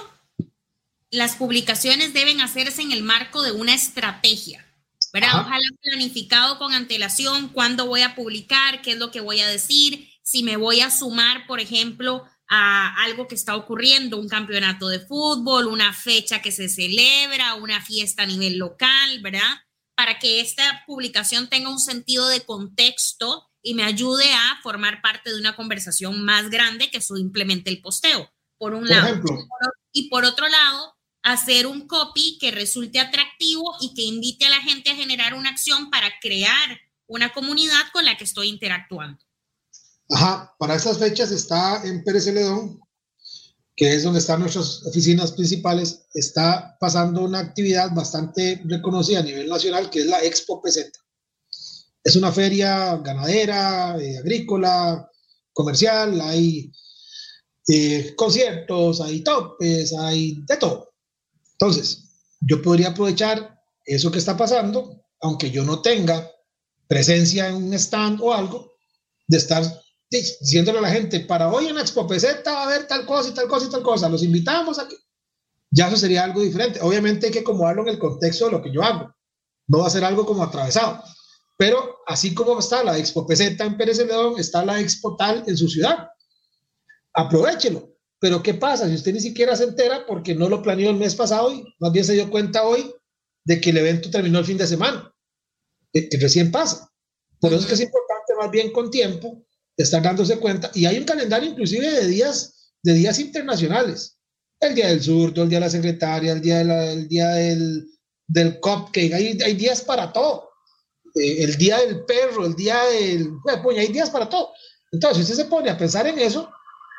las 1.11 1.35
publicaciones 1.35 2.13
deben 2.13 2.41
hacerse 2.41 2.81
en 2.81 2.91
el 2.91 3.03
marco 3.03 3.43
de 3.43 3.51
una 3.51 3.73
estrategia, 3.73 4.65
¿verdad? 5.13 5.41
Ojalá 5.41 5.67
planificado 5.81 6.57
con 6.57 6.73
antelación 6.73 7.49
cuándo 7.49 7.85
voy 7.85 8.01
a 8.01 8.15
publicar, 8.15 8.81
qué 8.81 8.93
es 8.93 8.97
lo 8.97 9.11
que 9.11 9.21
voy 9.21 9.41
a 9.41 9.47
decir, 9.47 10.09
si 10.23 10.41
me 10.41 10.57
voy 10.57 10.81
a 10.81 10.89
sumar, 10.89 11.45
por 11.47 11.59
ejemplo, 11.59 12.25
a 12.47 13.03
algo 13.03 13.27
que 13.27 13.35
está 13.35 13.55
ocurriendo, 13.55 14.17
un 14.17 14.29
campeonato 14.29 14.87
de 14.87 14.99
fútbol, 14.99 15.67
una 15.67 15.93
fecha 15.93 16.41
que 16.41 16.51
se 16.51 16.69
celebra, 16.69 17.55
una 17.55 17.81
fiesta 17.81 18.23
a 18.23 18.27
nivel 18.27 18.57
local, 18.57 19.19
¿verdad? 19.21 19.63
Para 19.95 20.19
que 20.19 20.41
esta 20.41 20.83
publicación 20.85 21.49
tenga 21.49 21.69
un 21.69 21.79
sentido 21.79 22.27
de 22.27 22.41
contexto 22.41 23.49
y 23.61 23.73
me 23.73 23.83
ayude 23.83 24.31
a 24.31 24.59
formar 24.61 25.01
parte 25.01 25.31
de 25.31 25.39
una 25.39 25.55
conversación 25.55 26.23
más 26.23 26.49
grande 26.49 26.91
que 26.91 27.01
simplemente 27.01 27.71
el 27.71 27.81
posteo, 27.81 28.31
por 28.57 28.75
un 28.75 28.87
lado. 28.87 29.21
y 29.91 30.09
por 30.09 30.23
otro 30.23 30.47
lado, 30.47 30.95
hacer 31.23 31.65
un 31.65 31.87
copy 31.87 32.37
que 32.39 32.51
resulte 32.51 32.99
atractivo 32.99 33.75
y 33.81 33.95
que 33.95 34.03
invite 34.03 34.45
a 34.45 34.49
la 34.49 34.61
gente 34.61 34.91
a 34.91 34.95
generar 34.95 35.33
una 35.33 35.49
acción 35.49 35.89
para 35.89 36.19
crear 36.21 36.79
una 37.07 37.33
comunidad 37.33 37.91
con 37.91 38.05
la 38.05 38.15
que 38.17 38.23
estoy 38.23 38.49
interactuando. 38.49 39.24
Ajá, 40.09 40.53
para 40.59 40.75
esas 40.75 40.99
fechas 40.99 41.31
está 41.31 41.83
en 41.83 42.03
Pérez 42.03 42.25
Celedón, 42.25 42.79
que 43.75 43.93
es 43.93 44.03
donde 44.03 44.19
están 44.19 44.39
nuestras 44.39 44.85
oficinas 44.85 45.31
principales, 45.31 46.05
está 46.13 46.77
pasando 46.79 47.23
una 47.23 47.39
actividad 47.39 47.91
bastante 47.93 48.61
reconocida 48.65 49.19
a 49.19 49.23
nivel 49.23 49.49
nacional, 49.49 49.89
que 49.89 49.99
es 50.01 50.05
la 50.05 50.23
Expo 50.23 50.61
Peseta. 50.61 50.99
Es 52.03 52.15
una 52.15 52.31
feria 52.31 52.95
ganadera, 52.97 53.97
eh, 53.99 54.19
agrícola, 54.19 55.09
comercial, 55.51 56.21
hay 56.21 56.71
eh, 57.67 58.13
conciertos, 58.15 59.01
hay 59.01 59.23
topes, 59.23 59.93
hay 59.93 60.37
de 60.45 60.57
todo. 60.57 60.93
Entonces, 61.53 62.03
yo 62.41 62.61
podría 62.61 62.89
aprovechar 62.89 63.59
eso 63.83 64.11
que 64.11 64.19
está 64.19 64.37
pasando, 64.37 65.03
aunque 65.21 65.49
yo 65.49 65.63
no 65.63 65.81
tenga 65.81 66.31
presencia 66.87 67.47
en 67.47 67.55
un 67.55 67.73
stand 67.73 68.21
o 68.21 68.33
algo, 68.33 68.73
de 69.27 69.37
estar 69.37 69.63
diciéndole 70.09 70.79
a 70.79 70.81
la 70.81 70.91
gente, 70.91 71.21
para 71.21 71.51
hoy 71.51 71.67
en 71.67 71.77
Expo 71.77 72.07
Peseta 72.07 72.53
va 72.53 72.61
a 72.61 72.65
haber 72.65 72.87
tal 72.87 73.05
cosa 73.05 73.29
y 73.29 73.33
tal 73.33 73.47
cosa 73.47 73.67
y 73.67 73.69
tal 73.69 73.83
cosa, 73.83 74.09
los 74.09 74.23
invitamos 74.23 74.79
a 74.79 74.87
que... 74.87 74.95
Ya 75.71 75.87
eso 75.87 75.97
sería 75.97 76.23
algo 76.23 76.41
diferente. 76.41 76.79
Obviamente 76.81 77.27
hay 77.27 77.33
que 77.33 77.39
acomodarlo 77.39 77.81
en 77.81 77.89
el 77.89 77.99
contexto 77.99 78.45
de 78.45 78.51
lo 78.51 78.61
que 78.61 78.71
yo 78.71 78.81
hago. 78.81 79.13
No 79.67 79.79
va 79.79 79.87
a 79.87 79.89
ser 79.89 80.05
algo 80.05 80.25
como 80.25 80.43
atravesado. 80.43 81.03
Pero 81.57 81.97
así 82.05 82.33
como 82.33 82.59
está 82.59 82.83
la 82.83 82.97
Expo 82.97 83.25
Peseta 83.25 83.65
en 83.65 83.77
Pérez 83.77 83.97
León, 83.97 84.35
está 84.37 84.63
la 84.63 84.79
Expo 84.79 85.15
Tal 85.15 85.43
en 85.47 85.57
su 85.57 85.67
ciudad. 85.67 86.09
Aprovechelo. 87.13 87.95
Pero 88.19 88.41
¿qué 88.41 88.53
pasa 88.53 88.87
si 88.87 88.95
usted 88.95 89.13
ni 89.13 89.19
siquiera 89.19 89.55
se 89.55 89.65
entera 89.65 90.05
porque 90.05 90.35
no 90.35 90.49
lo 90.49 90.61
planeó 90.61 90.89
el 90.89 90.97
mes 90.97 91.15
pasado 91.15 91.51
y 91.53 91.63
más 91.79 91.91
bien 91.91 92.05
se 92.05 92.13
dio 92.13 92.29
cuenta 92.29 92.63
hoy 92.63 92.93
de 93.43 93.61
que 93.61 93.69
el 93.69 93.77
evento 93.77 94.09
terminó 94.09 94.39
el 94.39 94.45
fin 94.45 94.57
de 94.57 94.67
semana? 94.67 95.13
Que, 95.91 96.09
recién 96.19 96.51
pasa. 96.51 96.89
Por 97.39 97.51
eso 97.51 97.61
es 97.61 97.67
que 97.67 97.73
es 97.75 97.81
importante 97.81 98.33
más 98.39 98.51
bien 98.51 98.71
con 98.71 98.89
tiempo 98.89 99.45
estar 99.77 100.01
dándose 100.01 100.37
cuenta. 100.37 100.71
Y 100.73 100.85
hay 100.85 100.97
un 100.97 101.05
calendario 101.05 101.49
inclusive 101.49 101.89
de 101.89 102.07
días, 102.07 102.71
de 102.83 102.93
días 102.93 103.19
internacionales. 103.19 104.17
El 104.59 104.73
Día 104.73 104.87
del 104.87 105.01
Surdo, 105.01 105.43
el 105.43 105.49
Día 105.49 105.59
de 105.59 105.65
la 105.65 105.69
Secretaria, 105.69 106.31
el 106.31 106.41
Día, 106.41 106.61
el 106.61 107.07
día 107.07 107.27
del, 107.29 107.85
del 108.27 108.59
Cupcake. 108.59 109.13
Hay, 109.13 109.53
días 109.53 109.81
para 109.81 110.11
todo. 110.13 110.49
Eh, 111.15 111.43
el 111.43 111.57
Día 111.57 111.79
del 111.79 112.05
Perro, 112.05 112.45
el 112.45 112.55
Día 112.55 112.81
del... 112.85 113.29
Bueno, 113.63 113.79
hay 113.79 113.87
días 113.87 114.09
para 114.09 114.29
todo. 114.29 114.51
Entonces, 114.91 115.17
si 115.17 115.31
usted 115.31 115.43
se 115.43 115.49
pone 115.49 115.69
a 115.69 115.77
pensar 115.77 116.07
en 116.07 116.17
eso, 116.19 116.49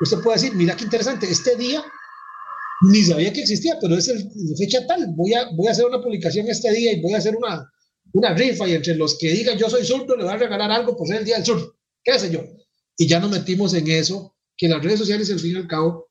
usted 0.01 0.19
puede 0.19 0.37
decir, 0.37 0.53
mira 0.53 0.75
qué 0.75 0.83
interesante, 0.83 1.29
este 1.29 1.55
día 1.55 1.83
ni 2.81 3.01
sabía 3.03 3.33
que 3.33 3.41
existía, 3.41 3.77
pero 3.81 3.95
es 3.95 4.07
el, 4.07 4.29
fecha 4.57 4.85
tal. 4.85 5.07
Voy 5.15 5.33
a, 5.33 5.49
voy 5.55 5.67
a 5.67 5.71
hacer 5.71 5.85
una 5.85 6.01
publicación 6.01 6.47
este 6.47 6.71
día 6.71 6.93
y 6.93 7.01
voy 7.01 7.13
a 7.13 7.17
hacer 7.17 7.35
una, 7.35 7.67
una 8.13 8.33
rifa 8.33 8.67
y 8.67 8.75
entre 8.75 8.95
los 8.95 9.17
que 9.17 9.31
digan 9.31 9.57
yo 9.57 9.69
soy 9.69 9.83
surdo 9.83 10.15
le 10.15 10.23
voy 10.23 10.33
a 10.33 10.37
regalar 10.37 10.71
algo 10.71 10.95
por 10.95 11.07
ser 11.07 11.17
el 11.17 11.25
Día 11.25 11.37
del 11.37 11.45
Sur. 11.45 11.75
¿Qué 12.03 12.19
sé 12.19 12.29
yo? 12.29 12.43
Y 12.97 13.07
ya 13.07 13.19
nos 13.19 13.29
metimos 13.29 13.73
en 13.73 13.89
eso, 13.89 14.35
que 14.57 14.67
las 14.67 14.83
redes 14.83 14.99
sociales 14.99 15.29
al 15.31 15.39
fin 15.39 15.53
y 15.53 15.57
al 15.57 15.67
cabo 15.67 16.07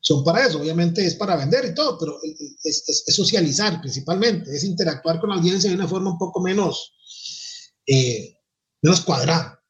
son 0.00 0.24
para 0.24 0.46
eso, 0.46 0.60
obviamente 0.60 1.06
es 1.06 1.14
para 1.14 1.36
vender 1.36 1.66
y 1.66 1.74
todo, 1.74 1.98
pero 1.98 2.18
es, 2.64 3.04
socializar 3.08 3.80
principalmente, 3.80 4.54
es 4.54 4.64
interactuar 4.64 5.20
con 5.20 5.30
la 5.30 5.36
audiencia 5.36 5.70
de 5.70 5.76
una 5.76 5.86
forma 5.86 6.10
un 6.10 6.18
poco 6.18 6.40
menos, 6.40 6.94
eh, 7.86 8.34
menos 8.82 9.02
cuadrada. 9.02 9.62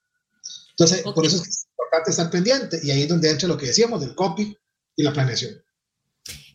Entonces, 0.71 1.03
por 1.03 1.27
eso 1.27 1.37
es 1.37 1.67
importante 1.73 2.11
estar 2.11 2.31
pendiente 2.31 2.81
y 2.83 2.91
ahí 2.91 3.03
es 3.03 3.09
donde 3.09 3.29
entra 3.29 3.49
lo 3.49 3.59
que 3.59 3.67
decíamos 3.67 4.01
del 4.01 4.15
copy 4.15 4.57
y 4.97 5.03
la 5.03 5.13
planeación. 5.13 5.63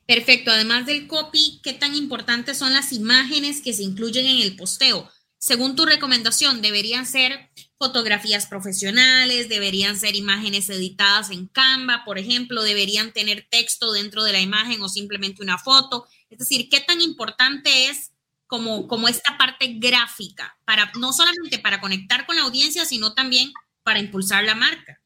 Perfecto, 0.08 0.52
además 0.52 0.86
del 0.86 1.08
copy, 1.08 1.60
¿qué 1.64 1.74
tan 1.74 1.96
importantes 1.96 2.58
son 2.58 2.74
las 2.74 2.92
imágenes 2.92 3.62
que 3.62 3.74
se 3.74 3.84
incluyen 3.84 4.26
en 4.26 4.42
el 4.42 4.56
posteo? 4.56 5.10
Según 5.38 5.76
tu 5.76 5.86
recomendación, 5.86 6.62
deberían 6.62 7.06
ser 7.06 7.50
fotografías 7.78 8.46
profesionales, 8.46 9.50
deberían 9.50 9.98
ser 9.98 10.16
imágenes 10.16 10.70
editadas 10.70 11.30
en 11.30 11.48
Canva, 11.48 12.04
por 12.06 12.18
ejemplo, 12.18 12.64
deberían 12.64 13.12
tener 13.12 13.48
texto 13.50 13.92
dentro 13.92 14.24
de 14.24 14.32
la 14.32 14.40
imagen 14.40 14.82
o 14.82 14.90
simplemente 14.90 15.44
una 15.44 15.58
foto. 15.58 16.08
Es 16.30 16.40
decir, 16.40 16.70
¿qué 16.70 16.82
tan 16.82 17.02
importante 17.02 17.90
es 17.90 18.12
como, 18.48 18.88
como 18.88 19.08
esta 19.08 19.38
parte 19.38 19.76
gráfica 19.80 20.58
para 20.66 20.92
no 21.00 21.12
solamente 21.12 21.60
para 21.60 21.82
conectar 21.82 22.26
con 22.26 22.36
la 22.36 22.44
audiencia, 22.44 22.86
sino 22.86 23.14
también 23.14 23.52
para 23.84 24.00
impulsar 24.00 24.44
la 24.46 24.56
marca? 24.56 25.02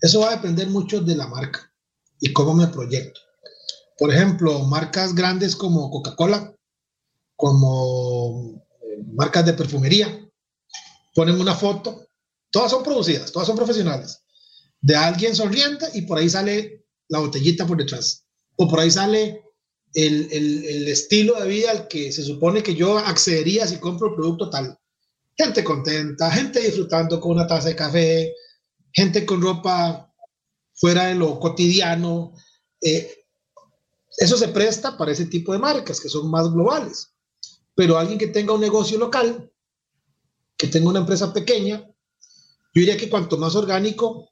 Eso 0.00 0.20
va 0.20 0.30
a 0.30 0.36
depender 0.36 0.68
mucho 0.68 1.00
de 1.00 1.16
la 1.16 1.26
marca 1.26 1.72
y 2.20 2.32
cómo 2.32 2.54
me 2.54 2.68
proyecto. 2.68 3.20
Por 3.98 4.12
ejemplo, 4.12 4.60
marcas 4.64 5.14
grandes 5.14 5.54
como 5.54 5.90
Coca-Cola, 5.90 6.54
como 7.36 8.64
eh, 8.82 9.02
marcas 9.14 9.46
de 9.46 9.52
perfumería, 9.52 10.21
ponen 11.14 11.40
una 11.40 11.54
foto, 11.54 12.06
todas 12.50 12.70
son 12.70 12.82
producidas, 12.82 13.32
todas 13.32 13.46
son 13.48 13.56
profesionales, 13.56 14.22
de 14.80 14.96
alguien 14.96 15.34
sonriente 15.34 15.86
y 15.94 16.02
por 16.02 16.18
ahí 16.18 16.28
sale 16.28 16.86
la 17.08 17.20
botellita 17.20 17.66
por 17.66 17.76
detrás. 17.76 18.24
O 18.56 18.68
por 18.68 18.80
ahí 18.80 18.90
sale 18.90 19.42
el, 19.94 20.28
el, 20.32 20.88
estilo 20.88 21.38
de 21.38 21.48
vida 21.48 21.70
al 21.70 21.88
que 21.88 22.12
se 22.12 22.22
supone 22.22 22.62
que 22.62 22.74
yo 22.74 22.98
accedería 22.98 23.66
si 23.66 23.76
compro 23.78 24.08
el 24.08 24.14
producto 24.14 24.50
tal. 24.50 24.78
Gente 25.36 25.64
contenta, 25.64 26.30
gente 26.30 26.60
disfrutando 26.60 27.20
con 27.20 27.32
una 27.32 27.46
taza 27.46 27.68
de 27.68 27.76
café, 27.76 28.34
gente 28.92 29.24
con 29.24 29.40
ropa 29.40 30.12
fuera 30.74 31.06
de 31.06 31.14
lo 31.14 31.38
cotidiano. 31.38 32.34
Eh, 32.80 33.24
eso 34.18 34.36
se 34.36 34.48
presta 34.48 34.96
para 34.96 35.12
ese 35.12 35.26
tipo 35.26 35.52
de 35.52 35.58
marcas 35.58 36.00
que 36.00 36.08
son 36.08 36.30
más 36.30 36.50
globales. 36.52 37.12
Pero 37.74 37.98
alguien 37.98 38.18
que 38.18 38.26
tenga 38.26 38.52
un 38.52 38.60
negocio 38.60 38.98
local 38.98 39.51
que 40.62 40.68
tengo 40.68 40.90
una 40.90 41.00
empresa 41.00 41.32
pequeña, 41.32 41.78
yo 41.80 42.80
diría 42.80 42.96
que 42.96 43.10
cuanto 43.10 43.36
más 43.36 43.56
orgánico, 43.56 44.30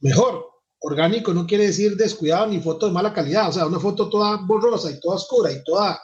mejor. 0.00 0.44
Orgánico 0.80 1.32
no 1.32 1.46
quiere 1.46 1.68
decir 1.68 1.96
descuidado 1.96 2.48
ni 2.48 2.60
foto 2.60 2.86
de 2.86 2.92
mala 2.92 3.14
calidad, 3.14 3.48
o 3.48 3.52
sea, 3.52 3.64
una 3.64 3.78
foto 3.78 4.08
toda 4.08 4.38
borrosa 4.44 4.90
y 4.90 4.98
toda 4.98 5.14
oscura 5.14 5.52
y 5.52 5.62
toda 5.62 6.00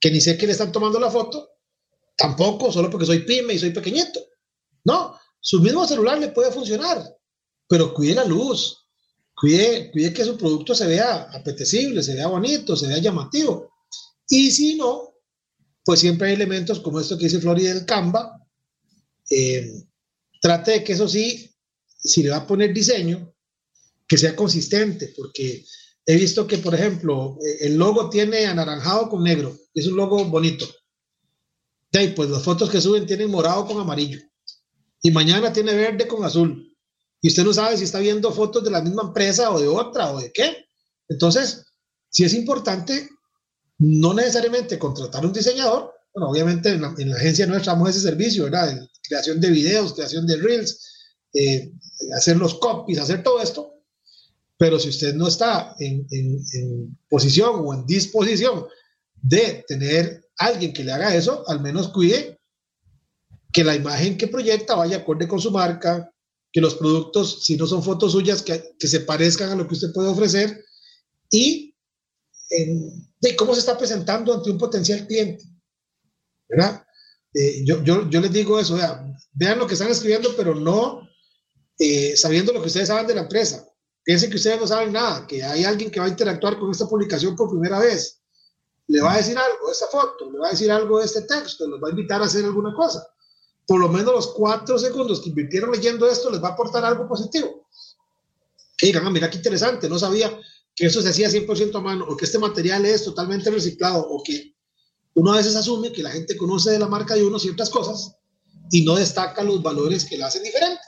que 0.00 0.10
ni 0.10 0.20
sé 0.20 0.36
que 0.36 0.46
le 0.46 0.52
están 0.52 0.72
tomando 0.72 0.98
la 0.98 1.12
foto, 1.12 1.48
tampoco, 2.16 2.72
solo 2.72 2.90
porque 2.90 3.06
soy 3.06 3.20
pyme 3.20 3.54
y 3.54 3.60
soy 3.60 3.70
pequeñito. 3.70 4.18
No, 4.84 5.16
su 5.40 5.60
mismo 5.60 5.86
celular 5.86 6.18
le 6.18 6.30
puede 6.30 6.50
funcionar, 6.50 7.00
pero 7.68 7.94
cuide 7.94 8.16
la 8.16 8.24
luz, 8.24 8.84
cuide, 9.32 9.92
cuide 9.92 10.12
que 10.12 10.24
su 10.24 10.36
producto 10.36 10.74
se 10.74 10.88
vea 10.88 11.28
apetecible, 11.32 12.02
se 12.02 12.14
vea 12.14 12.26
bonito, 12.26 12.74
se 12.74 12.88
vea 12.88 12.98
llamativo. 12.98 13.70
Y 14.28 14.50
si 14.50 14.74
no, 14.74 15.14
pues 15.84 16.00
siempre 16.00 16.28
hay 16.30 16.34
elementos 16.34 16.80
como 16.80 16.98
esto 16.98 17.16
que 17.16 17.26
dice 17.26 17.40
Florida 17.40 17.74
del 17.74 17.86
Canva, 17.86 18.37
eh, 19.30 19.84
trate 20.40 20.72
de 20.72 20.84
que 20.84 20.92
eso 20.92 21.08
sí, 21.08 21.54
si 21.86 22.22
le 22.22 22.30
va 22.30 22.38
a 22.38 22.46
poner 22.46 22.72
diseño, 22.72 23.34
que 24.06 24.16
sea 24.16 24.34
consistente, 24.34 25.12
porque 25.16 25.64
he 26.06 26.16
visto 26.16 26.46
que, 26.46 26.58
por 26.58 26.74
ejemplo, 26.74 27.36
eh, 27.44 27.66
el 27.66 27.76
logo 27.76 28.08
tiene 28.08 28.46
anaranjado 28.46 29.08
con 29.08 29.22
negro, 29.22 29.56
es 29.74 29.86
un 29.86 29.96
logo 29.96 30.24
bonito. 30.24 30.66
De 31.90 32.08
pues 32.08 32.28
las 32.28 32.42
fotos 32.42 32.70
que 32.70 32.80
suben 32.80 33.06
tienen 33.06 33.30
morado 33.30 33.66
con 33.66 33.80
amarillo, 33.80 34.20
y 35.02 35.10
mañana 35.10 35.52
tiene 35.52 35.74
verde 35.74 36.06
con 36.06 36.24
azul, 36.24 36.76
y 37.20 37.28
usted 37.28 37.44
no 37.44 37.52
sabe 37.52 37.76
si 37.76 37.84
está 37.84 37.98
viendo 37.98 38.32
fotos 38.32 38.62
de 38.64 38.70
la 38.70 38.80
misma 38.80 39.02
empresa 39.02 39.50
o 39.50 39.60
de 39.60 39.68
otra 39.68 40.12
o 40.12 40.20
de 40.20 40.32
qué. 40.32 40.66
Entonces, 41.08 41.64
si 42.10 42.24
es 42.24 42.34
importante 42.34 43.08
no 43.78 44.14
necesariamente 44.14 44.78
contratar 44.78 45.24
un 45.24 45.32
diseñador, 45.32 45.92
bueno, 46.14 46.30
obviamente 46.30 46.70
en 46.70 46.80
la, 46.80 47.16
agencia 47.16 47.46
nuestra 47.46 47.72
damos 47.72 47.90
ese 47.90 48.00
servicio, 48.00 48.44
¿verdad? 48.44 48.88
creación 49.02 49.40
de 49.40 49.50
videos, 49.50 49.94
creación 49.94 50.26
de 50.26 50.36
reels, 50.36 50.80
eh, 51.32 51.72
hacer 52.16 52.36
los 52.36 52.54
copies, 52.54 52.98
hacer 52.98 53.22
todo 53.22 53.40
esto, 53.40 53.74
Pero 54.58 54.78
si 54.78 54.88
usted 54.88 55.14
no 55.14 55.28
está 55.28 55.74
en, 55.78 56.06
en, 56.10 56.98
posición 57.08 57.62
o 57.64 57.74
en 57.74 57.86
disposición 57.86 58.66
de 59.14 59.64
tener 59.68 60.26
alguien 60.36 60.72
que 60.72 60.84
le 60.84 60.92
haga 60.92 61.14
eso, 61.14 61.44
al 61.48 61.60
menos 61.60 61.88
cuide 61.88 62.38
que 63.52 63.64
la 63.64 63.74
imagen 63.74 64.16
que 64.18 64.28
proyecta 64.28 64.74
vaya 64.74 64.98
acorde 64.98 65.28
con 65.28 65.40
su 65.40 65.50
marca, 65.50 66.12
que 66.52 66.60
los 66.60 66.74
productos, 66.74 67.44
si 67.44 67.56
no 67.56 67.66
son 67.66 67.82
fotos 67.82 68.12
suyas, 68.12 68.42
que, 68.42 68.74
que 68.78 68.88
se 68.88 69.00
parezcan 69.00 69.50
a 69.50 69.54
lo 69.54 69.66
que 69.66 69.74
usted 69.74 69.92
puede 69.92 70.08
ofrecer 70.08 70.64
y 71.30 71.68
de 73.20 73.36
cómo 73.36 73.54
se 73.54 73.60
está 73.60 73.76
presentando 73.76 74.32
ante 74.32 74.50
un 74.50 74.58
potencial 74.58 75.06
cliente. 75.06 75.44
¿Verdad? 76.48 76.84
Eh, 77.34 77.62
yo, 77.64 77.76
les 78.06 78.32
digo 78.32 78.58
eso, 78.58 78.76
vean 79.32 79.58
lo 79.58 79.66
que 79.66 79.74
están 79.74 79.90
escribiendo, 79.90 80.34
pero 80.36 80.54
no 80.54 81.08
eh, 81.78 82.16
sabiendo 82.16 82.52
lo 82.52 82.60
que 82.60 82.68
ustedes 82.68 82.88
saben 82.88 83.06
de 83.06 83.14
la 83.14 83.22
empresa. 83.22 83.64
Piensen 84.02 84.30
que 84.30 84.36
ustedes 84.36 84.58
no 84.58 84.66
saben 84.66 84.92
nada, 84.92 85.26
que 85.26 85.44
hay 85.44 85.64
alguien 85.64 85.90
que 85.90 86.00
va 86.00 86.06
a 86.06 86.10
interactuar 86.10 86.58
con 86.58 86.70
esta 86.70 86.88
publicación 86.88 87.36
por 87.36 87.50
primera 87.50 87.78
vez. 87.78 88.20
Le 88.86 89.02
va 89.02 89.12
a 89.12 89.16
decir 89.18 89.36
algo 89.36 89.66
de 89.66 89.72
esta 89.72 89.86
foto, 89.88 90.30
le 90.30 90.38
va 90.38 90.48
a 90.48 90.50
decir 90.52 90.70
algo 90.70 90.98
de 90.98 91.04
este 91.04 91.22
texto, 91.22 91.68
les 91.68 91.82
va 91.82 91.88
a 91.88 91.90
invitar 91.90 92.22
a 92.22 92.24
hacer 92.24 92.44
alguna 92.44 92.74
cosa. 92.74 93.06
Por 93.66 93.80
lo 93.80 93.88
menos 93.88 94.14
los 94.14 94.26
cuatro 94.28 94.78
segundos 94.78 95.20
que 95.20 95.28
invirtieron 95.28 95.70
leyendo 95.70 96.08
esto 96.08 96.30
les 96.30 96.42
va 96.42 96.48
a 96.48 96.52
aportar 96.52 96.84
algo 96.86 97.06
positivo. 97.06 97.68
Que 98.78 98.86
digan, 98.86 99.06
ah, 99.06 99.10
mira 99.10 99.28
qué 99.28 99.36
interesante, 99.36 99.88
no 99.90 99.98
sabía 99.98 100.40
que 100.74 100.86
eso 100.86 101.02
se 101.02 101.10
hacía 101.10 101.28
100% 101.28 101.76
a 101.76 101.80
mano, 101.80 102.06
o 102.08 102.16
que 102.16 102.24
este 102.24 102.38
material 102.38 102.86
es 102.86 103.04
totalmente 103.04 103.50
reciclado, 103.50 104.00
o 104.08 104.22
que 104.22 104.54
uno 105.18 105.32
a 105.32 105.36
veces 105.38 105.56
asume 105.56 105.90
que 105.90 106.02
la 106.04 106.12
gente 106.12 106.36
conoce 106.36 106.70
de 106.70 106.78
la 106.78 106.86
marca 106.86 107.16
de 107.16 107.26
uno 107.26 107.40
ciertas 107.40 107.70
cosas 107.70 108.14
y 108.70 108.84
no 108.84 108.94
destaca 108.94 109.42
los 109.42 109.60
valores 109.60 110.04
que 110.04 110.16
la 110.16 110.28
hacen 110.28 110.44
diferente, 110.44 110.80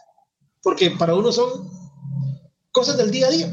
porque 0.63 0.93
para 0.93 1.17
uno 1.17 1.33
son 1.33 1.69
cosas 2.71 2.97
del 2.97 3.11
día 3.11 3.27
a 3.27 3.31
día. 3.31 3.53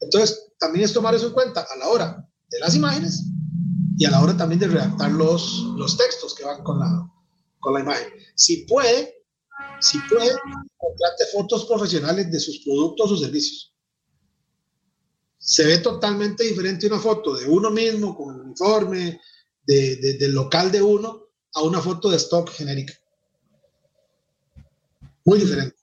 Entonces, 0.00 0.48
también 0.58 0.84
es 0.84 0.92
tomar 0.92 1.14
eso 1.14 1.28
en 1.28 1.32
cuenta 1.32 1.64
a 1.72 1.76
la 1.76 1.88
hora 1.88 2.28
de 2.48 2.58
las 2.58 2.74
imágenes 2.74 3.22
y 3.98 4.04
a 4.04 4.10
la 4.10 4.20
hora 4.20 4.36
también 4.36 4.58
de 4.58 4.66
redactar 4.66 5.12
los, 5.12 5.62
los 5.76 5.96
textos 5.96 6.34
que 6.34 6.44
van 6.44 6.64
con 6.64 6.80
la, 6.80 7.08
con 7.60 7.74
la 7.74 7.80
imagen. 7.80 8.08
Si 8.34 8.64
puede, 8.64 9.14
si 9.80 9.96
puede, 10.08 10.32
contrate 10.76 11.24
fotos 11.32 11.66
profesionales 11.66 12.32
de 12.32 12.40
sus 12.40 12.58
productos 12.64 13.12
o 13.12 13.16
servicios 13.16 13.70
se 15.40 15.64
ve 15.64 15.78
totalmente 15.78 16.44
diferente 16.44 16.86
una 16.86 16.98
foto 16.98 17.34
de 17.34 17.46
uno 17.46 17.70
mismo 17.70 18.14
con 18.14 18.34
el 18.34 18.42
uniforme, 18.42 19.18
de, 19.70 20.14
del 20.18 20.32
local 20.32 20.72
de 20.72 20.82
uno, 20.82 21.28
a 21.54 21.62
una 21.62 21.80
foto 21.80 22.10
de 22.10 22.16
stock 22.16 22.50
genérica. 22.50 22.94
Muy 25.24 25.38
diferente. 25.38 25.76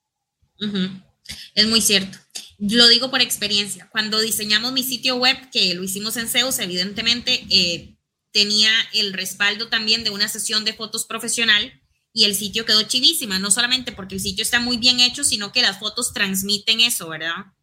Es 1.53 1.67
muy 1.67 1.81
cierto. 1.81 2.17
Lo 2.57 2.87
digo 2.87 3.11
por 3.11 3.21
experiencia. 3.21 3.87
Cuando 3.91 4.19
diseñamos 4.19 4.71
mi 4.73 4.83
sitio 4.83 5.15
web, 5.17 5.37
que 5.51 5.73
lo 5.75 5.83
hicimos 5.83 6.17
en 6.17 6.27
Zeus, 6.27 6.59
evidentemente 6.59 7.45
eh, 7.49 7.95
tenía 8.31 8.71
el 8.93 9.13
respaldo 9.13 9.67
también 9.69 10.03
de 10.03 10.09
una 10.09 10.27
sesión 10.27 10.65
de 10.65 10.73
fotos 10.73 11.05
profesional 11.05 11.81
y 12.13 12.25
el 12.25 12.35
sitio 12.35 12.65
quedó 12.65 12.81
chivísima, 12.83 13.37
no 13.39 13.51
solamente 13.51 13.91
porque 13.91 14.15
el 14.15 14.21
sitio 14.21 14.41
está 14.41 14.59
muy 14.59 14.77
bien 14.77 14.99
hecho, 14.99 15.23
sino 15.23 15.51
que 15.51 15.61
las 15.61 15.79
fotos 15.79 16.13
transmiten 16.13 16.81
eso, 16.81 17.09
¿verdad? 17.09 17.53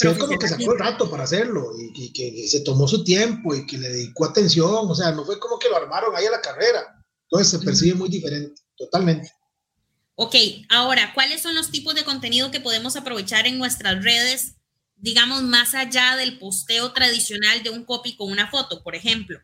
Creo 0.00 0.18
como 0.18 0.38
que 0.38 0.48
sacó 0.48 0.72
el 0.72 0.78
rato 0.78 1.10
para 1.10 1.24
hacerlo 1.24 1.72
y, 1.78 2.12
que, 2.12 2.46
se 2.46 2.60
tomó 2.60 2.86
su 2.86 3.04
tiempo 3.04 3.54
y 3.54 3.66
que 3.66 3.78
le 3.78 3.88
dedicó 3.88 4.26
atención, 4.26 4.90
o 4.90 4.94
sea, 4.94 5.12
no 5.12 5.24
fue 5.24 5.38
como 5.38 5.58
que 5.58 5.68
lo 5.68 5.76
armaron 5.76 6.14
ahí 6.14 6.26
a 6.26 6.30
la 6.30 6.42
carrera, 6.42 7.02
entonces 7.24 7.48
se 7.48 7.64
percibe 7.64 7.94
muy 7.94 8.10
diferente, 8.10 8.60
totalmente. 8.76 9.32
Ok, 10.14 10.34
ahora, 10.68 11.12
¿cuáles 11.14 11.40
son 11.40 11.54
los 11.54 11.70
tipos 11.70 11.94
de 11.94 12.04
contenido 12.04 12.50
que 12.50 12.60
podemos 12.60 12.96
aprovechar 12.96 13.46
en 13.46 13.58
nuestras 13.58 14.04
redes, 14.04 14.56
digamos, 14.96 15.42
más 15.42 15.74
allá 15.74 16.16
del 16.16 16.38
posteo 16.38 16.92
tradicional 16.92 17.62
de 17.62 17.70
un 17.70 17.84
copy 17.84 18.14
con 18.14 18.30
una 18.30 18.50
foto, 18.50 18.82
por 18.82 18.94
ejemplo? 18.94 19.40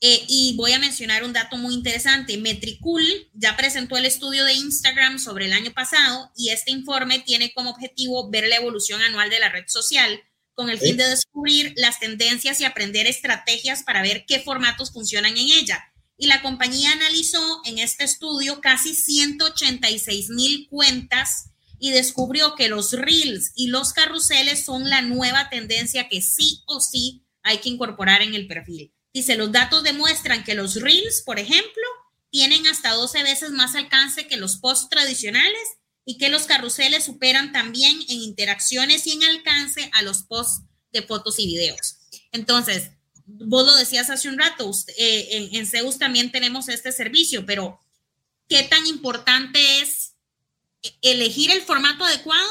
Eh, 0.00 0.24
y 0.28 0.54
voy 0.56 0.72
a 0.72 0.78
mencionar 0.78 1.24
un 1.24 1.32
dato 1.32 1.56
muy 1.56 1.74
interesante. 1.74 2.36
Metricool 2.36 3.02
ya 3.32 3.56
presentó 3.56 3.96
el 3.96 4.04
estudio 4.04 4.44
de 4.44 4.52
Instagram 4.52 5.18
sobre 5.18 5.46
el 5.46 5.52
año 5.52 5.72
pasado 5.72 6.30
y 6.36 6.50
este 6.50 6.72
informe 6.72 7.20
tiene 7.20 7.52
como 7.54 7.70
objetivo 7.70 8.30
ver 8.30 8.48
la 8.48 8.56
evolución 8.56 9.00
anual 9.02 9.30
de 9.30 9.40
la 9.40 9.48
red 9.48 9.64
social 9.66 10.20
con 10.54 10.70
el 10.70 10.78
fin 10.78 10.96
de 10.96 11.08
descubrir 11.08 11.72
las 11.76 11.98
tendencias 11.98 12.60
y 12.60 12.64
aprender 12.64 13.06
estrategias 13.06 13.82
para 13.82 14.02
ver 14.02 14.24
qué 14.26 14.40
formatos 14.40 14.92
funcionan 14.92 15.36
en 15.36 15.48
ella. 15.48 15.84
Y 16.16 16.28
la 16.28 16.42
compañía 16.42 16.92
analizó 16.92 17.60
en 17.64 17.78
este 17.78 18.04
estudio 18.04 18.60
casi 18.60 18.94
186 18.94 20.30
mil 20.30 20.68
cuentas 20.68 21.50
y 21.80 21.90
descubrió 21.90 22.54
que 22.54 22.68
los 22.68 22.92
reels 22.92 23.50
y 23.56 23.66
los 23.66 23.92
carruseles 23.92 24.64
son 24.64 24.88
la 24.88 25.02
nueva 25.02 25.50
tendencia 25.50 26.08
que 26.08 26.22
sí 26.22 26.62
o 26.66 26.80
sí 26.80 27.26
hay 27.42 27.58
que 27.58 27.68
incorporar 27.68 28.22
en 28.22 28.34
el 28.34 28.46
perfil. 28.46 28.93
Dice, 29.14 29.36
los 29.36 29.52
datos 29.52 29.84
demuestran 29.84 30.42
que 30.42 30.54
los 30.54 30.74
reels, 30.74 31.22
por 31.22 31.38
ejemplo, 31.38 31.84
tienen 32.30 32.66
hasta 32.66 32.90
12 32.90 33.22
veces 33.22 33.52
más 33.52 33.76
alcance 33.76 34.26
que 34.26 34.36
los 34.36 34.56
posts 34.56 34.88
tradicionales 34.90 35.62
y 36.04 36.18
que 36.18 36.30
los 36.30 36.46
carruseles 36.46 37.04
superan 37.04 37.52
también 37.52 37.96
en 38.08 38.20
interacciones 38.20 39.06
y 39.06 39.12
en 39.12 39.22
alcance 39.22 39.88
a 39.94 40.02
los 40.02 40.24
posts 40.24 40.64
de 40.92 41.02
fotos 41.02 41.38
y 41.38 41.46
videos. 41.46 41.98
Entonces, 42.32 42.90
vos 43.24 43.64
lo 43.64 43.76
decías 43.76 44.10
hace 44.10 44.28
un 44.28 44.36
rato, 44.36 44.68
eh, 44.98 45.28
en, 45.52 45.64
en 45.64 45.98
también 45.98 46.32
tenemos 46.32 46.68
este 46.68 46.90
servicio, 46.90 47.46
pero 47.46 47.78
¿qué 48.48 48.64
tan 48.64 48.84
importante 48.88 49.80
es 49.80 50.14
elegir 51.02 51.52
el 51.52 51.62
formato 51.62 52.04
adecuado, 52.04 52.50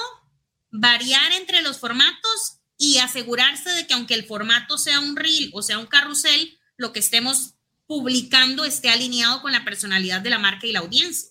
variar 0.71 1.34
entre 1.34 1.62
los 1.62 1.78
formatos 1.78 2.62
y 2.77 2.97
asegurarse 2.97 3.69
de 3.69 3.88
que 3.88 3.93
aunque 3.93 4.13
el 4.13 4.25
formato 4.25 4.77
sea 4.77 4.99
un 4.99 5.15
reel 5.15 5.51
o 5.53 5.62
sea 5.62 5.79
un 5.79 5.86
carrusel, 5.86 6.57
lo 6.77 6.91
que 6.91 6.99
estemos 6.99 7.55
publicando 7.86 8.65
esté 8.65 8.89
alineado 8.89 9.41
con 9.41 9.51
la 9.51 9.63
personalidad 9.63 10.21
de 10.21 10.29
la 10.29 10.39
marca 10.39 10.65
y 10.65 10.71
la 10.71 10.79
audiencia. 10.79 11.29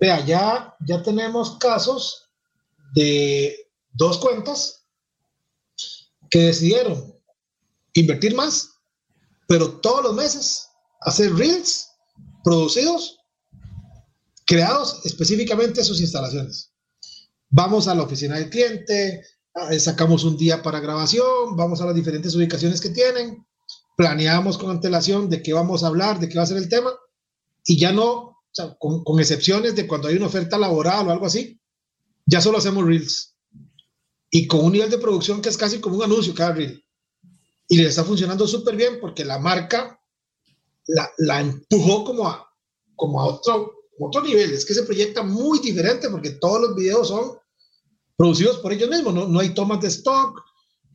Vea, 0.00 0.24
ya, 0.24 0.74
ya 0.86 1.02
tenemos 1.02 1.56
casos 1.58 2.30
de 2.94 3.70
dos 3.92 4.18
cuentas 4.18 4.86
que 6.30 6.40
decidieron 6.40 7.14
invertir 7.94 8.34
más, 8.34 8.70
pero 9.48 9.80
todos 9.80 10.02
los 10.02 10.14
meses 10.14 10.68
hacer 11.00 11.32
reels 11.34 11.90
producidos, 12.42 13.18
creados 14.46 15.00
específicamente 15.04 15.80
a 15.80 15.84
sus 15.84 16.00
instalaciones. 16.00 16.72
Vamos 17.50 17.88
a 17.88 17.94
la 17.94 18.02
oficina 18.02 18.36
del 18.36 18.50
cliente, 18.50 19.24
sacamos 19.78 20.24
un 20.24 20.36
día 20.36 20.62
para 20.62 20.80
grabación, 20.80 21.56
vamos 21.56 21.80
a 21.80 21.86
las 21.86 21.94
diferentes 21.94 22.34
ubicaciones 22.34 22.80
que 22.80 22.90
tienen, 22.90 23.46
planeamos 23.96 24.58
con 24.58 24.70
antelación 24.70 25.30
de 25.30 25.42
qué 25.42 25.52
vamos 25.52 25.84
a 25.84 25.88
hablar, 25.88 26.18
de 26.18 26.28
qué 26.28 26.36
va 26.36 26.42
a 26.42 26.46
ser 26.46 26.56
el 26.56 26.68
tema, 26.68 26.92
y 27.64 27.78
ya 27.78 27.92
no, 27.92 28.42
con, 28.78 29.20
excepciones 29.20 29.74
de 29.74 29.86
cuando 29.86 30.08
hay 30.08 30.16
una 30.16 30.26
oferta 30.26 30.58
laboral 30.58 31.08
o 31.08 31.10
algo 31.12 31.26
así, 31.26 31.60
ya 32.26 32.40
solo 32.40 32.58
hacemos 32.58 32.84
reels. 32.84 33.36
Y 34.30 34.46
con 34.46 34.64
un 34.64 34.72
nivel 34.72 34.90
de 34.90 34.98
producción 34.98 35.40
que 35.40 35.48
es 35.48 35.56
casi 35.56 35.78
como 35.78 35.96
un 35.96 36.02
anuncio 36.02 36.34
cada 36.34 36.52
reel. 36.52 36.84
Y 37.68 37.78
le 37.78 37.86
está 37.86 38.04
funcionando 38.04 38.46
súper 38.46 38.76
bien 38.76 38.98
porque 39.00 39.24
la 39.24 39.38
marca 39.38 40.00
la, 40.86 41.08
la 41.18 41.40
empujó 41.40 42.04
como 42.04 42.28
a, 42.28 42.52
como 42.96 43.20
a 43.20 43.26
otro, 43.26 43.72
otro 43.98 44.22
nivel. 44.22 44.52
Es 44.52 44.64
que 44.64 44.74
se 44.74 44.82
proyecta 44.82 45.22
muy 45.22 45.60
diferente 45.60 46.10
porque 46.10 46.30
todos 46.30 46.60
los 46.60 46.74
videos 46.74 47.08
son 47.08 47.38
producidos 48.16 48.58
por 48.58 48.72
ellos 48.72 48.90
mismos, 48.90 49.14
no, 49.14 49.26
no 49.26 49.40
hay 49.40 49.54
tomas 49.54 49.80
de 49.80 49.88
stock, 49.88 50.42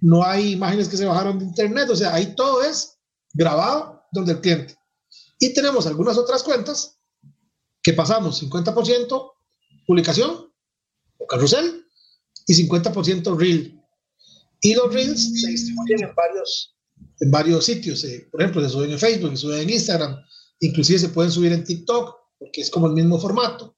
no 0.02 0.24
hay 0.24 0.54
imágenes 0.54 0.88
que 0.88 0.98
se 0.98 1.06
bajaron 1.06 1.40
de 1.40 1.46
internet, 1.46 1.90
o 1.90 1.96
sea, 1.96 2.14
ahí 2.14 2.36
todo 2.36 2.64
es 2.64 2.98
grabado 3.34 4.04
donde 4.12 4.34
el 4.34 4.42
cliente. 4.42 4.78
Y 5.40 5.54
tenemos 5.54 5.88
algunas 5.88 6.18
otras 6.18 6.44
cuentas 6.44 6.98
que 7.82 7.94
pasamos 7.94 8.42
50% 8.44 9.32
publicación 9.90 10.54
o 11.18 11.26
carrusel 11.26 11.86
y 12.46 12.54
50% 12.54 13.38
reel. 13.38 13.82
Y 14.62 14.76
los 14.76 14.94
reels 14.94 15.42
se 15.42 15.50
distribuyen 15.50 16.04
en 16.04 16.16
varios, 16.16 16.76
en 17.22 17.32
varios 17.32 17.66
sitios. 17.66 18.04
Eh, 18.04 18.28
por 18.32 18.42
ejemplo, 18.42 18.62
se 18.62 18.70
suben 18.70 18.92
en 18.92 19.00
Facebook, 19.00 19.32
se 19.32 19.38
suben 19.38 19.62
en 19.62 19.70
Instagram, 19.70 20.18
inclusive 20.60 21.00
se 21.00 21.10
pueden 21.10 21.32
subir 21.32 21.54
en 21.54 21.64
TikTok, 21.64 22.16
porque 22.38 22.62
es 22.62 22.70
como 22.70 22.88
el 22.88 22.94
mismo 22.94 23.20
formato. 23.20 23.76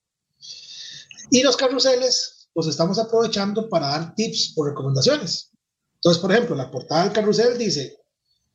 Y 1.30 1.44
los 1.44 1.56
carruseles 1.56 2.41
pues 2.54 2.68
estamos 2.68 3.00
aprovechando 3.00 3.70
para 3.70 3.88
dar 3.88 4.16
tips 4.16 4.54
o 4.58 4.66
recomendaciones. 4.66 5.52
Entonces, 5.96 6.22
por 6.22 6.32
ejemplo, 6.32 6.56
la 6.56 6.72
portada 6.72 7.04
del 7.04 7.14
carrusel 7.14 7.58
dice, 7.58 7.98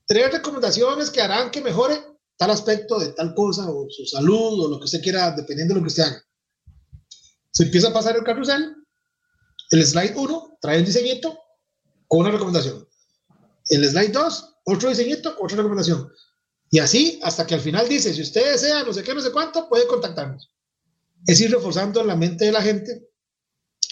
tres 0.07 0.33
recomendaciones 0.33 1.11
que 1.11 1.21
harán 1.21 1.51
que 1.51 1.61
mejore 1.61 2.03
tal 2.37 2.51
aspecto 2.51 2.99
de 2.99 3.09
tal 3.11 3.35
cosa 3.35 3.71
o 3.71 3.87
su 3.89 4.05
salud 4.05 4.65
o 4.65 4.69
lo 4.69 4.79
que 4.79 4.85
usted 4.85 5.03
quiera, 5.03 5.31
dependiendo 5.31 5.75
de 5.75 5.81
lo 5.81 5.85
que 5.85 5.91
usted 5.91 6.03
haga. 6.03 6.23
Se 7.51 7.63
empieza 7.65 7.89
a 7.89 7.93
pasar 7.93 8.17
el 8.17 8.25
carrusel, 8.25 8.75
el 9.71 9.87
slide 9.87 10.15
1 10.17 10.59
trae 10.61 10.79
un 10.79 10.85
diseñito 10.85 11.39
con 12.09 12.21
una 12.21 12.31
recomendación. 12.31 12.87
El 13.69 13.89
slide 13.89 14.13
2, 14.13 14.55
otro 14.65 14.91
diseñito, 14.91 15.35
otra 15.41 15.57
recomendación. 15.57 16.13
Y 16.71 16.79
así 16.79 17.21
hasta 17.23 17.47
que 17.47 17.55
al 17.55 17.61
final 17.61 17.89
dice, 17.89 18.13
si 18.13 18.23
usted 18.23 18.53
desea 18.53 18.85
no 18.85 18.93
sé 18.93 19.03
qué, 19.03 19.15
no 19.15 19.21
sé 19.21 19.33
cuánto, 19.33 19.69
puede 19.69 19.87
contactarnos. 19.87 20.53
Es 21.27 21.41
ir 21.41 21.51
reforzando 21.51 22.05
la 22.05 22.17
mente 22.17 22.45
de 22.45 22.53
la 22.53 22.63
gente 22.63 23.09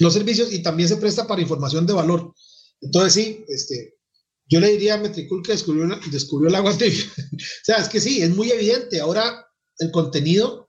los 0.00 0.12
servicios 0.12 0.52
y 0.52 0.62
también 0.62 0.88
se 0.88 0.96
presta 0.96 1.26
para 1.26 1.42
información 1.42 1.86
de 1.86 1.92
valor. 1.92 2.34
Entonces 2.80 3.12
sí, 3.12 3.44
este, 3.48 3.94
yo 4.46 4.60
le 4.60 4.72
diría 4.72 4.94
a 4.94 4.98
Metricool 4.98 5.42
que 5.42 5.52
descubrió, 5.52 5.88
descubrió 6.10 6.48
el 6.48 6.54
agua 6.54 6.72
o 6.72 6.76
sea, 7.62 7.76
es 7.76 7.88
que 7.88 8.00
sí, 8.00 8.22
es 8.22 8.30
muy 8.30 8.50
evidente. 8.50 9.00
Ahora 9.00 9.46
el 9.78 9.90
contenido, 9.90 10.68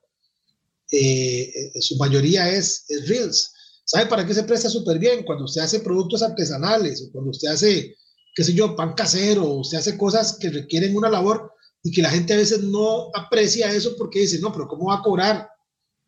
eh, 0.90 1.72
su 1.80 1.96
mayoría 1.96 2.50
es, 2.50 2.84
es 2.88 3.08
Reels. 3.08 3.52
¿Sabe 3.84 4.06
para 4.06 4.26
qué 4.26 4.34
se 4.34 4.44
presta 4.44 4.68
súper 4.68 4.98
bien? 4.98 5.24
Cuando 5.24 5.44
usted 5.44 5.60
hace 5.60 5.80
productos 5.80 6.22
artesanales, 6.22 7.02
o 7.02 7.12
cuando 7.12 7.30
usted 7.30 7.48
hace, 7.48 7.94
qué 8.34 8.44
sé 8.44 8.52
yo, 8.52 8.74
pan 8.74 8.94
casero, 8.94 9.44
o 9.44 9.60
usted 9.60 9.78
hace 9.78 9.96
cosas 9.96 10.38
que 10.38 10.50
requieren 10.50 10.96
una 10.96 11.08
labor 11.08 11.52
y 11.82 11.92
que 11.92 12.02
la 12.02 12.10
gente 12.10 12.34
a 12.34 12.38
veces 12.38 12.62
no 12.62 13.10
aprecia 13.14 13.72
eso 13.72 13.94
porque 13.96 14.20
dice, 14.20 14.40
no, 14.40 14.52
pero 14.52 14.66
¿cómo 14.66 14.86
va 14.86 14.96
a 14.96 15.02
cobrar, 15.02 15.48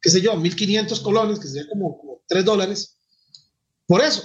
qué 0.01 0.11
sé 0.11 0.21
yo, 0.21 0.33
1.500 0.33 1.03
colones, 1.03 1.39
que 1.39 1.47
sería 1.47 1.69
como, 1.69 1.99
como 1.99 2.23
3 2.27 2.45
dólares? 2.45 2.98
Por 3.89 4.03
eso. 4.03 4.23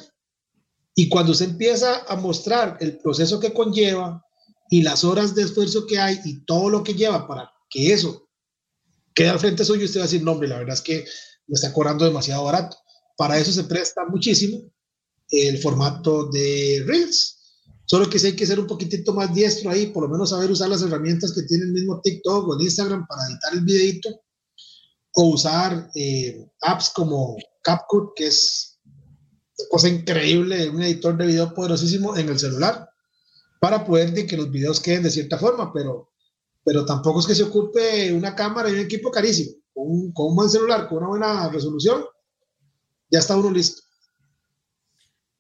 Y 0.93 1.10
cuando 1.10 1.34
se 1.34 1.45
empieza 1.45 2.04
a 2.08 2.15
mostrar 2.17 2.78
el 2.82 2.99
proceso 2.99 3.39
que 3.39 3.54
conlleva 3.54 4.23
y 4.69 4.84
las 4.84 5.04
horas 5.04 5.34
de 5.34 5.43
esfuerzo 5.43 5.88
que 5.88 5.97
hay 5.97 6.19
y 6.26 6.45
todo 6.45 6.69
lo 6.69 6.84
que 6.84 6.93
lleva 6.93 7.28
para 7.28 7.49
que 7.69 7.93
eso 7.93 8.30
quede 9.15 9.30
al 9.30 9.39
frente 9.39 9.65
suyo, 9.65 9.86
usted 9.86 10.02
va 10.02 10.04
a 10.04 10.08
decir, 10.08 10.21
no, 10.21 10.34
hombre, 10.34 10.49
la 10.49 10.60
verdad 10.60 10.76
es 10.76 10.82
que 10.82 11.06
me 11.47 11.56
está 11.56 11.71
cobrando 11.73 12.06
demasiado 12.06 12.43
barato. 12.43 12.78
Para 13.17 13.39
eso 13.39 13.52
se 13.52 13.63
presta 13.63 14.06
muchísimo 14.06 14.69
el 15.30 15.58
formato 15.60 16.26
de 16.26 16.84
Reels. 16.86 17.39
Solo 17.86 18.10
que 18.10 18.19
sí 18.19 18.28
hay 18.28 18.36
que 18.36 18.45
ser 18.45 18.60
un 18.60 18.67
poquitito 18.67 19.13
más 19.13 19.34
diestro 19.34 19.69
ahí, 19.69 19.88
por 19.88 20.04
lo 20.04 20.10
menos 20.10 20.30
saber 20.30 20.52
usar 20.52 20.69
las 20.69 20.82
herramientas 20.82 21.34
que 21.34 21.43
tiene 21.43 21.65
el 21.65 21.71
mismo 21.71 22.02
TikTok 22.02 22.49
o 22.49 22.60
Instagram 22.60 23.08
para 23.08 23.28
editar 23.28 23.54
el 23.54 23.62
videito, 23.62 24.10
o 25.15 25.23
usar 25.30 25.89
eh, 25.95 26.45
apps 26.62 26.89
como 26.89 27.38
CapCut, 27.62 28.13
que 28.15 28.28
es 28.28 28.72
cosa 29.69 29.89
increíble, 29.89 30.69
un 30.69 30.82
editor 30.82 31.17
de 31.17 31.28
video 31.28 31.54
poderosísimo 31.54 32.15
en 32.17 32.30
el 32.30 32.39
celular, 32.39 32.89
para 33.60 33.86
poder 33.86 34.12
de 34.12 34.28
que 34.28 34.38
los 34.38 34.52
videos 34.52 34.80
queden 34.80 35.04
de 35.04 35.12
cierta 35.12 35.38
forma, 35.38 35.71
pero, 35.71 36.12
pero 36.63 36.86
tampoco 36.86 37.19
es 37.19 37.28
que 37.28 37.36
se 37.36 37.43
ocupe 37.43 38.12
una 38.12 38.36
cámara 38.36 38.69
y 38.69 38.73
un 38.73 38.80
equipo 38.80 39.12
carísimo. 39.12 39.54
Con 39.73 39.89
un, 39.89 40.12
con 40.13 40.28
un 40.28 40.36
buen 40.36 40.49
celular, 40.49 40.88
con 40.88 40.99
una 40.99 41.08
buena 41.08 41.49
resolución, 41.49 42.06
ya 43.10 43.19
está 43.19 43.36
uno 43.36 43.52
listo. 43.52 43.82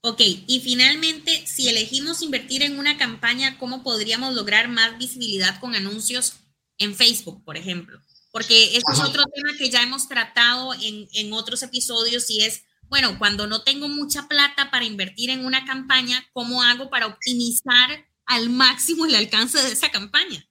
Ok, 0.05 0.19
y 0.19 0.59
finalmente, 0.59 1.45
si 1.47 1.69
elegimos 1.69 2.21
invertir 2.21 2.61
en 2.61 2.77
una 2.77 2.97
campaña, 2.97 3.57
¿cómo 3.57 3.83
podríamos 3.83 4.33
lograr 4.33 4.67
más 4.67 4.97
visibilidad 4.97 5.59
con 5.61 5.75
anuncios 5.75 6.33
en 6.77 6.93
Facebook, 6.93 7.43
por 7.45 7.55
ejemplo? 7.55 7.99
Porque 8.33 8.75
este 8.75 8.91
es 8.91 8.99
otro 8.99 9.23
tema 9.33 9.57
que 9.57 9.69
ya 9.69 9.81
hemos 9.81 10.09
tratado 10.09 10.73
en, 10.73 11.07
en 11.13 11.31
otros 11.31 11.63
episodios 11.63 12.29
y 12.29 12.41
es, 12.41 12.63
bueno, 12.89 13.17
cuando 13.17 13.47
no 13.47 13.63
tengo 13.63 13.87
mucha 13.87 14.27
plata 14.27 14.69
para 14.71 14.85
invertir 14.85 15.29
en 15.29 15.45
una 15.45 15.65
campaña, 15.65 16.23
¿cómo 16.33 16.61
hago 16.61 16.89
para 16.89 17.07
optimizar 17.07 17.89
al 18.25 18.49
máximo 18.49 19.05
el 19.05 19.15
alcance 19.15 19.61
de 19.61 19.71
esa 19.71 19.91
campaña? 19.91 20.47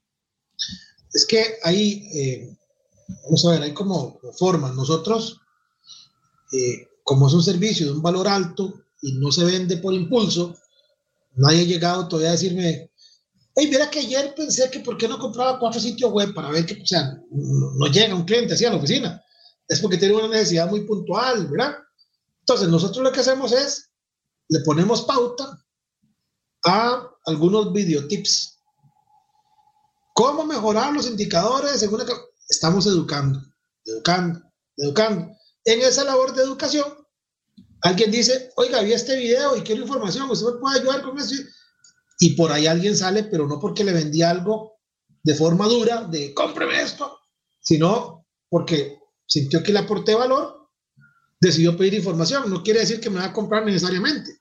Es 1.13 1.27
que 1.27 1.57
hay, 1.63 2.09
eh, 2.15 2.57
vamos 3.25 3.45
a 3.45 3.51
ver, 3.51 3.63
hay 3.63 3.75
como, 3.75 4.19
formas. 4.39 4.75
Nosotros, 4.75 5.41
eh, 6.53 6.89
como 7.05 7.29
es 7.29 7.35
un 7.35 7.43
servicio 7.43 7.87
de 7.87 7.93
un 7.93 8.03
valor 8.03 8.29
alto 8.29 8.83
y 9.03 9.13
no 9.15 9.31
se 9.31 9.45
vende 9.45 9.77
por 9.77 9.95
impulso, 9.95 10.57
nadie 11.35 11.63
ha 11.63 11.65
llegado 11.65 12.09
todavía 12.09 12.31
a 12.31 12.33
decirme, 12.33 12.91
hey, 13.55 13.69
mira 13.71 13.91
que 13.91 14.01
ayer 14.01 14.35
pensé 14.35 14.71
que 14.71 14.81
por 14.81 14.97
qué 14.97 15.09
no 15.09 15.19
compraba 15.19 15.59
cuatro 15.59 15.81
sitios 15.81 16.11
web 16.13 16.33
para 16.35 16.51
ver 16.51 16.67
que, 16.67 16.83
o 16.83 16.87
sea, 16.87 17.19
no, 17.31 17.87
llega 17.89 18.15
un 18.15 18.25
cliente 18.25 18.55
así 18.55 18.65
a 18.65 18.71
la 18.71 18.77
oficina. 18.77 19.23
Es 19.69 19.81
porque 19.81 19.97
tiene 19.97 20.15
una 20.15 20.29
necesidad 20.29 20.69
muy 20.69 20.83
puntual, 20.83 21.47
¿verdad? 21.49 21.77
Entonces, 22.43 22.69
nosotros 22.69 23.03
lo 23.03 23.13
que 23.13 23.21
hacemos 23.21 23.53
es, 23.53 23.91
le 24.49 24.61
ponemos 24.61 25.03
pauta 25.03 25.65
a 26.65 27.09
algunos 27.27 27.73
videotips. 27.73 28.61
¿Cómo 30.15 30.45
mejorar 30.45 30.93
los 30.93 31.07
indicadores? 31.07 31.83
Estamos 32.49 32.87
educando, 32.87 33.41
educando, 33.85 34.41
educando. 34.77 35.35
En 35.65 35.81
esa 35.81 36.05
labor 36.05 36.35
de 36.35 36.43
educación, 36.43 36.85
alguien 37.83 38.11
dice, 38.11 38.51
oiga, 38.57 38.83
vi 38.83 38.93
este 38.93 39.17
video 39.17 39.57
y 39.57 39.63
quiero 39.63 39.83
información, 39.83 40.31
¿usted 40.31 40.47
me 40.47 40.61
puede 40.61 40.81
ayudar 40.81 41.03
con 41.03 41.19
eso? 41.19 41.35
Y 42.19 42.35
por 42.37 42.53
ahí 42.53 42.67
alguien 42.67 42.97
sale, 42.97 43.25
pero 43.25 43.47
no 43.47 43.59
porque 43.59 43.85
le 43.85 43.93
vendí 43.93 44.23
algo 44.23 44.81
de 45.23 45.35
forma 45.35 45.67
dura, 45.69 46.05
de 46.05 46.35
cómpreme 46.35 46.83
esto, 46.83 47.19
sino 47.61 48.27
porque 48.49 48.99
sintió 49.27 49.63
que 49.63 49.73
le 49.73 49.79
aporté 49.79 50.15
valor, 50.15 50.62
decidió 51.43 51.77
pedir 51.77 51.95
información. 51.95 52.49
No 52.49 52.63
quiere 52.63 52.81
decir 52.81 53.01
que 53.01 53.11
me 53.11 53.19
va 53.19 53.27
a 53.27 53.33
comprar 53.33 53.67
necesariamente, 53.67 54.39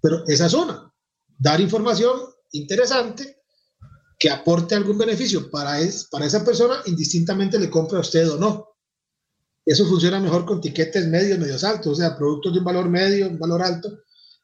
pero 0.00 0.24
esa 0.28 0.46
es 0.46 0.54
una. 0.54 0.92
Dar 1.36 1.60
información 1.60 2.12
interesante 2.52 3.42
que 4.18 4.30
aporte 4.30 4.76
algún 4.76 4.96
beneficio 4.96 5.50
para, 5.50 5.80
es, 5.80 6.04
para 6.04 6.24
esa 6.24 6.44
persona, 6.44 6.76
indistintamente 6.86 7.58
le 7.58 7.68
compre 7.68 7.98
a 7.98 8.00
usted 8.00 8.30
o 8.30 8.38
no. 8.38 8.68
Eso 9.64 9.86
funciona 9.86 10.20
mejor 10.20 10.46
con 10.46 10.60
tiquetes 10.60 11.08
medios, 11.08 11.38
medios 11.38 11.64
altos, 11.64 11.92
o 11.92 11.96
sea, 11.96 12.16
productos 12.16 12.52
de 12.52 12.60
un 12.60 12.64
valor 12.64 12.88
medio, 12.88 13.28
un 13.28 13.38
valor 13.40 13.62
alto, 13.62 13.98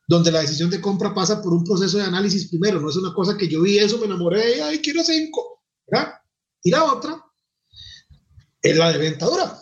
donde 0.09 0.33
la 0.33 0.41
decisión 0.41 0.69
de 0.69 0.81
compra 0.81 1.15
pasa 1.15 1.41
por 1.41 1.55
un 1.55 1.63
proceso 1.63 1.99
de 1.99 2.05
análisis 2.05 2.49
primero. 2.49 2.81
No 2.81 2.91
es 2.91 2.97
una 2.97 3.15
cosa 3.15 3.37
que 3.37 3.49
yo 3.49 3.63
vi 3.63 3.79
eso, 3.79 3.99
me 3.99 4.07
enamoré 4.07 4.61
ay, 4.61 4.81
quiero 4.81 5.05
cinco. 5.05 5.63
¿verdad? 5.87 6.15
Y 6.65 6.71
la 6.73 6.85
otra 6.85 7.25
es 8.61 8.77
la 8.77 8.91
de 8.91 8.99
venta 8.99 9.27
dura. 9.27 9.62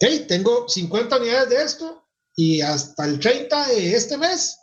Hey, 0.00 0.24
tengo 0.28 0.68
50 0.68 1.18
unidades 1.18 1.50
de 1.50 1.62
esto 1.62 2.04
y 2.36 2.60
hasta 2.60 3.04
el 3.04 3.18
30 3.18 3.68
de 3.68 3.94
este 3.94 4.18
mes 4.18 4.58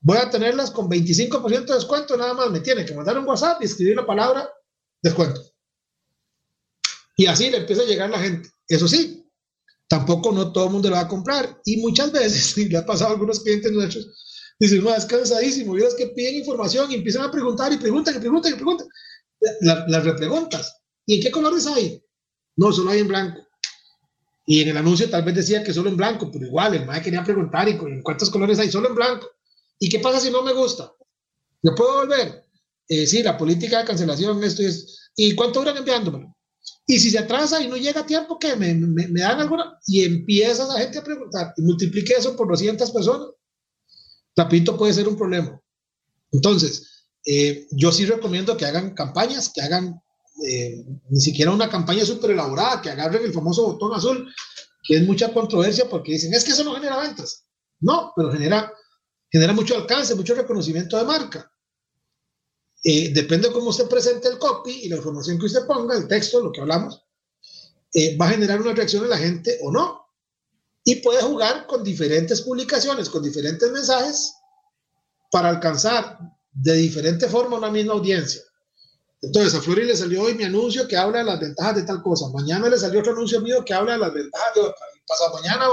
voy 0.00 0.18
a 0.18 0.30
tenerlas 0.30 0.70
con 0.70 0.88
25% 0.88 1.66
de 1.66 1.74
descuento. 1.74 2.16
Nada 2.16 2.34
más 2.34 2.50
me 2.50 2.60
tiene 2.60 2.84
que 2.84 2.94
mandar 2.94 3.18
un 3.18 3.26
WhatsApp 3.26 3.60
y 3.60 3.66
escribir 3.66 3.96
la 3.96 4.06
palabra 4.06 4.48
descuento. 5.02 5.40
Y 7.16 7.26
así 7.26 7.50
le 7.50 7.58
empieza 7.58 7.82
a 7.82 7.86
llegar 7.86 8.10
la 8.10 8.18
gente. 8.18 8.50
Eso 8.66 8.88
sí, 8.88 9.30
tampoco 9.88 10.32
no 10.32 10.52
todo 10.52 10.66
el 10.66 10.72
mundo 10.72 10.88
lo 10.90 10.96
va 10.96 11.02
a 11.02 11.08
comprar. 11.08 11.60
Y 11.64 11.78
muchas 11.78 12.10
veces, 12.10 12.56
y 12.58 12.68
le 12.68 12.78
ha 12.78 12.86
pasado 12.86 13.10
a 13.10 13.12
algunos 13.14 13.40
clientes 13.40 13.70
nuestros, 13.70 14.54
dicen, 14.58 14.82
no, 14.82 14.94
es 14.94 15.04
cansadísimo, 15.04 15.76
es 15.76 15.94
que 15.94 16.08
piden 16.08 16.36
información 16.36 16.90
y 16.90 16.94
empiezan 16.94 17.22
a 17.22 17.30
preguntar 17.30 17.72
y 17.72 17.76
preguntan 17.76 18.16
y 18.16 18.18
preguntan 18.18 18.52
y 18.52 18.56
preguntan. 18.56 18.88
las 19.60 20.04
repreguntas. 20.04 20.80
¿Y 21.06 21.16
en 21.16 21.22
qué 21.22 21.30
colores 21.30 21.66
hay? 21.66 22.02
No, 22.56 22.72
solo 22.72 22.90
hay 22.90 23.00
en 23.00 23.08
blanco. 23.08 23.40
Y 24.46 24.60
en 24.60 24.68
el 24.68 24.76
anuncio 24.76 25.08
tal 25.08 25.22
vez 25.24 25.34
decía 25.34 25.64
que 25.64 25.72
solo 25.72 25.88
en 25.88 25.96
blanco, 25.96 26.30
pero 26.30 26.46
igual, 26.46 26.74
el 26.74 26.84
maestro 26.84 27.04
quería 27.04 27.24
preguntar 27.24 27.68
y 27.68 27.78
cuántos 28.02 28.30
colores 28.30 28.58
hay, 28.58 28.70
solo 28.70 28.88
en 28.88 28.94
blanco. 28.94 29.26
¿Y 29.78 29.88
qué 29.88 29.98
pasa 29.98 30.20
si 30.20 30.30
no 30.30 30.42
me 30.42 30.52
gusta? 30.52 30.92
¿Me 31.62 31.72
puedo 31.72 32.00
volver? 32.00 32.44
Eh, 32.88 33.06
sí, 33.06 33.22
la 33.22 33.38
política 33.38 33.78
de 33.78 33.84
cancelación, 33.86 34.42
esto 34.44 34.62
es. 34.62 35.10
¿Y 35.16 35.34
cuánto 35.34 35.60
duran 35.60 35.76
enviándomelo? 35.78 36.36
Y 36.86 36.98
si 36.98 37.10
se 37.10 37.18
atrasa 37.18 37.62
y 37.62 37.68
no 37.68 37.76
llega 37.76 38.02
a 38.02 38.06
tiempo, 38.06 38.38
¿qué? 38.38 38.56
¿Me, 38.56 38.74
me, 38.74 39.08
me 39.08 39.20
dan 39.20 39.40
alguna? 39.40 39.78
Y 39.86 40.04
empieza 40.04 40.64
esa 40.64 40.78
gente 40.78 40.98
a 40.98 41.04
preguntar 41.04 41.54
y 41.56 41.62
multiplique 41.62 42.12
eso 42.12 42.36
por 42.36 42.48
200 42.48 42.90
personas. 42.90 43.28
Tapito 44.34 44.76
puede 44.76 44.92
ser 44.92 45.08
un 45.08 45.16
problema. 45.16 45.58
Entonces, 46.32 47.06
eh, 47.24 47.66
yo 47.70 47.92
sí 47.92 48.04
recomiendo 48.04 48.56
que 48.56 48.66
hagan 48.66 48.92
campañas, 48.94 49.50
que 49.54 49.62
hagan 49.62 50.02
eh, 50.42 50.84
ni 51.08 51.20
siquiera 51.20 51.52
una 51.52 51.70
campaña 51.70 52.04
súper 52.04 52.32
elaborada, 52.32 52.82
que 52.82 52.90
agarren 52.90 53.24
el 53.24 53.32
famoso 53.32 53.64
botón 53.64 53.94
azul, 53.94 54.32
que 54.82 54.96
es 54.96 55.06
mucha 55.06 55.32
controversia 55.32 55.88
porque 55.88 56.12
dicen, 56.12 56.34
es 56.34 56.44
que 56.44 56.52
eso 56.52 56.64
no 56.64 56.74
genera 56.74 56.98
ventas. 56.98 57.44
No, 57.80 58.12
pero 58.16 58.32
genera, 58.32 58.72
genera 59.30 59.52
mucho 59.52 59.76
alcance, 59.76 60.14
mucho 60.14 60.34
reconocimiento 60.34 60.96
de 60.96 61.04
marca. 61.04 61.50
Eh, 62.82 63.12
depende 63.14 63.48
de 63.48 63.54
cómo 63.54 63.70
usted 63.70 63.88
presente 63.88 64.28
el 64.28 64.38
copy 64.38 64.70
y 64.82 64.88
la 64.88 64.96
información 64.96 65.38
que 65.38 65.46
usted 65.46 65.66
ponga, 65.66 65.96
el 65.96 66.06
texto, 66.06 66.42
lo 66.42 66.52
que 66.52 66.60
hablamos, 66.60 67.02
eh, 67.92 68.16
va 68.18 68.26
a 68.26 68.30
generar 68.30 68.60
una 68.60 68.74
reacción 68.74 69.04
en 69.04 69.10
la 69.10 69.18
gente 69.18 69.58
o 69.62 69.70
no. 69.70 70.04
Y 70.84 70.96
puede 70.96 71.22
jugar 71.22 71.66
con 71.66 71.82
diferentes 71.82 72.42
publicaciones, 72.42 73.08
con 73.08 73.22
diferentes 73.22 73.70
mensajes, 73.70 74.34
para 75.30 75.48
alcanzar 75.48 76.18
de 76.52 76.74
diferente 76.74 77.26
forma 77.26 77.56
una 77.56 77.70
misma 77.70 77.94
audiencia. 77.94 78.42
Entonces, 79.26 79.54
a 79.54 79.60
Flori 79.60 79.84
le 79.84 79.96
salió 79.96 80.22
hoy 80.22 80.34
mi 80.34 80.44
anuncio 80.44 80.86
que 80.86 80.96
habla 80.96 81.18
de 81.18 81.24
las 81.24 81.40
ventajas 81.40 81.76
de 81.76 81.82
tal 81.82 82.02
cosa. 82.02 82.28
Mañana 82.32 82.68
le 82.68 82.78
salió 82.78 83.00
otro 83.00 83.12
anuncio 83.12 83.40
mío 83.40 83.64
que 83.64 83.74
habla 83.74 83.92
de 83.92 83.98
las 83.98 84.12
ventajas 84.12 84.54
de 84.54 84.60
otra. 84.60 84.86
Pasado 85.06 85.34
mañana, 85.34 85.66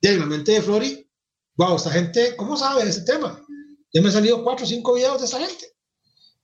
de 0.00 0.16
la 0.16 0.26
mente 0.26 0.52
de 0.52 0.62
Flori, 0.62 1.10
wow, 1.56 1.76
esta 1.76 1.90
gente, 1.90 2.36
¿cómo 2.36 2.56
sabe 2.56 2.82
ese 2.88 3.02
tema? 3.02 3.44
Ya 3.92 4.00
me 4.00 4.08
han 4.08 4.12
salido 4.12 4.42
cuatro 4.44 4.64
o 4.64 4.68
cinco 4.68 4.94
videos 4.94 5.20
de 5.20 5.26
esa 5.26 5.40
gente. 5.40 5.66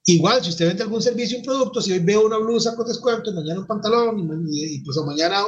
Igual, 0.07 0.43
si 0.43 0.51
usted 0.51 0.69
vende 0.69 0.83
algún 0.83 1.01
servicio, 1.01 1.39
un 1.39 1.45
producto, 1.45 1.81
si 1.81 1.93
hoy 1.93 2.01
veo 2.01 2.27
una 2.27 2.37
blusa 2.37 2.77
con 2.77 2.87
descuento, 2.87 3.33
mañana 3.33 3.61
un 3.61 3.67
pantalón, 3.67 4.47
y, 4.51 4.81
pues 4.85 4.97
mañana 4.99 5.45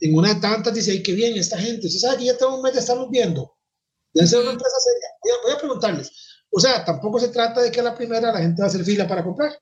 en 0.00 0.14
una 0.14 0.34
de 0.34 0.40
tantas 0.40 0.74
dice, 0.74 0.90
ay, 0.90 1.02
qué 1.02 1.12
bien 1.12 1.36
esta 1.36 1.56
gente, 1.56 1.86
usted 1.86 2.00
sabe 2.00 2.18
que 2.18 2.24
ya 2.24 2.36
tengo 2.36 2.56
un 2.56 2.62
mes 2.62 2.72
de 2.72 2.80
estarlos 2.80 3.08
viendo. 3.10 3.54
Deben 4.12 4.28
ser 4.28 4.40
una 4.40 4.52
empresa 4.52 4.76
seria. 4.80 5.38
Voy 5.44 5.52
a, 5.52 5.58
preguntarles. 5.58 6.10
O 6.50 6.58
sea, 6.58 6.84
tampoco 6.84 7.20
se 7.20 7.28
trata 7.28 7.62
de 7.62 7.70
que 7.70 7.80
a 7.80 7.84
la 7.84 7.94
primera 7.94 8.32
la 8.32 8.40
gente 8.40 8.60
va 8.60 8.66
a 8.66 8.68
hacer 8.68 8.84
fila 8.84 9.06
para 9.06 9.22
comprar. 9.22 9.52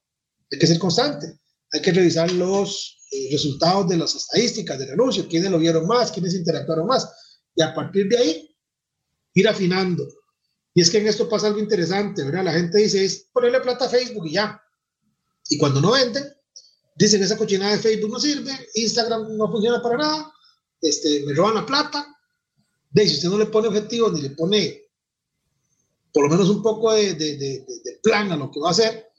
Hay 0.51 0.59
que 0.59 0.67
ser 0.67 0.79
constante. 0.79 1.39
Hay 1.73 1.81
que 1.81 1.93
revisar 1.93 2.31
los 2.33 2.99
eh, 3.11 3.29
resultados 3.33 3.89
de 3.89 3.97
las 3.97 4.15
estadísticas 4.15 4.79
del 4.79 4.93
anuncio, 4.93 5.29
quiénes 5.29 5.51
lo 5.51 5.59
vieron 5.59 5.87
más, 5.87 6.11
quiénes 6.11 6.35
interactuaron 6.35 6.87
más. 6.87 7.09
Y 7.55 7.63
a 7.63 7.75
partir 7.75 8.09
de 8.09 8.19
ahí, 8.19 8.57
ir 9.35 9.49
afinando. 9.49 10.07
Y 10.75 10.83
es 10.83 10.91
que 10.91 10.99
en 10.99 11.09
esto 11.09 11.29
pasa 11.29 11.49
algo 11.49 11.59
interesante, 11.59 12.25
¿verdad? 12.25 12.45
La 12.45 12.53
gente 12.53 12.79
dice, 12.79 13.05
es 13.05 13.29
ponerle 13.33 13.61
plata 13.61 13.87
a 13.87 13.89
Facebook 13.89 14.27
y 14.27 14.33
ya. 14.33 14.61
Y 15.49 15.59
cuando 15.59 15.81
no 15.81 15.93
venden, 15.93 16.25
dicen, 16.95 17.23
esa 17.23 17.37
cochinada 17.37 17.73
de 17.73 17.79
Facebook 17.79 18.13
no 18.13 18.21
sirve, 18.21 18.53
Instagram 18.75 19.37
no 19.37 19.51
funciona 19.51 19.83
para 19.83 19.97
nada, 19.97 20.33
este, 20.81 21.25
me 21.27 21.35
roban 21.35 21.57
la 21.57 21.67
plata. 21.67 22.07
De 22.91 23.07
si 23.07 23.17
usted 23.17 23.29
no 23.29 23.39
le 23.39 23.47
pone 23.47 23.69
objetivos 23.69 24.13
ni 24.13 24.23
le 24.23 24.31
pone 24.31 24.91
por 26.13 26.25
lo 26.25 26.31
menos 26.31 26.49
un 26.49 26.63
poco 26.63 26.93
de, 26.93 27.65
plan 28.03 28.33
a 28.33 28.37
lo 28.37 28.51
que 28.51 28.61
va 28.61 28.69
a 28.69 28.73
hacer, 28.73 29.10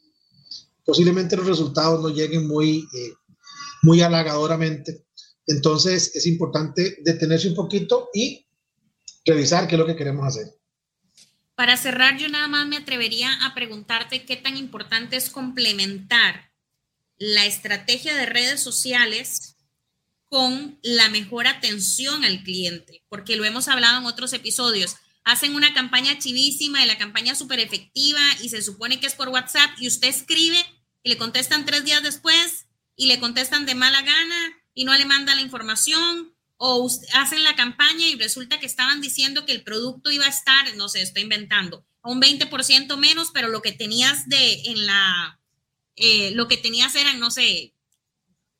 posiblemente 0.86 1.38
los 1.38 1.48
resultados 1.48 2.02
no 2.02 2.10
lleguen 2.10 2.48
muy, 2.48 2.88
eh, 2.94 3.14
muy 3.84 4.02
halagadoramente. 4.02 5.06
Entonces 5.48 6.16
es 6.16 6.26
importante 6.28 6.98
detenerse 7.04 7.50
un 7.50 7.56
poquito 7.56 8.10
y 8.14 8.48
revisar 9.26 9.68
qué 9.68 9.76
es 9.76 9.80
lo 9.80 9.86
que 9.86 9.96
queremos 9.96 10.26
hacer. 10.26 10.48
Para 11.56 11.78
cerrar, 11.78 12.18
yo 12.18 12.28
nada 12.28 12.48
más 12.48 12.68
me 12.68 12.78
atrevería 12.78 13.46
a 13.46 13.54
preguntarte 13.54 14.26
qué 14.26 14.36
tan 14.36 14.58
importante 14.58 15.16
es 15.16 15.30
complementar 15.30 16.52
la 17.18 17.46
estrategia 17.46 18.16
de 18.16 18.26
redes 18.26 18.62
sociales 18.62 19.58
con 20.28 20.80
la 20.82 21.10
mejor 21.10 21.46
atención 21.46 22.24
al 22.24 22.42
cliente, 22.42 23.04
porque 23.10 23.36
lo 23.36 23.46
hemos 23.46 23.68
hablado 23.68 24.00
en 24.00 24.06
otros 24.06 24.34
episodios. 24.34 24.96
Hacen 25.24 25.56
una 25.56 25.74
campaña 25.74 26.18
chivísima 26.18 26.84
y 26.84 26.88
la 26.88 26.98
campaña 26.98 27.36
súper 27.36 27.60
efectiva 27.60 28.22
y 28.42 28.50
se 28.50 28.62
supone 28.62 29.00
que 29.00 29.08
es 29.08 29.16
por 29.16 29.30
WhatsApp 29.30 29.72
y 29.80 29.88
usted 29.88 30.08
escribe 30.08 30.58
y 31.04 31.10
le 31.10 31.18
contestan 31.18 31.66
tres 31.66 31.86
días 31.86 32.04
después 32.04 32.68
y 32.96 33.08
le 33.08 33.20
contestan 33.20 33.66
de 33.66 33.76
mala 33.76 34.02
gana 34.02 34.58
y 34.74 34.86
no 34.86 34.96
le 34.96 35.06
mandan 35.06 35.38
la 35.38 35.42
información 35.42 36.34
o 36.58 36.88
hacen 37.14 37.44
la 37.44 37.56
campaña 37.56 38.06
y 38.08 38.16
resulta 38.16 38.60
que 38.60 38.68
estaban 38.68 39.02
diciendo 39.02 39.46
que 39.46 39.52
el 39.52 39.64
producto 39.64 40.12
iba 40.12 40.26
a 40.26 40.30
estar, 40.30 40.76
no 40.76 40.90
sé, 40.90 41.02
estoy 41.02 41.24
inventando, 41.24 41.86
a 42.04 42.12
un 42.12 42.22
20% 42.22 42.98
menos, 42.98 43.32
pero 43.34 43.48
lo 43.48 43.64
que 43.64 43.72
tenías 43.72 44.30
de 44.30 44.62
en 44.66 44.86
la, 44.86 45.40
eh, 45.96 46.32
lo 46.36 46.48
que 46.48 46.58
tenías 46.58 46.94
eran, 46.96 47.20
no 47.20 47.32
sé, 47.32 47.74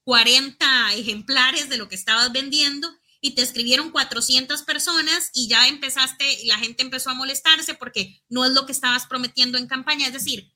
40 0.04 0.94
ejemplares 0.96 1.70
de 1.70 1.78
lo 1.78 1.90
que 1.90 1.96
estabas 1.96 2.32
vendiendo 2.32 2.92
y 3.22 3.36
te 3.36 3.44
escribieron 3.44 3.92
400 3.92 4.64
personas 4.64 5.30
y 5.34 5.48
ya 5.48 5.68
empezaste, 5.68 6.42
y 6.42 6.48
la 6.48 6.58
gente 6.58 6.82
empezó 6.82 7.12
a 7.12 7.14
molestarse 7.14 7.76
porque 7.76 8.22
no 8.28 8.44
es 8.44 8.52
lo 8.52 8.66
que 8.66 8.72
estabas 8.72 9.06
prometiendo 9.06 9.60
en 9.60 9.68
campaña. 9.68 10.08
Es 10.08 10.14
decir, 10.14 10.52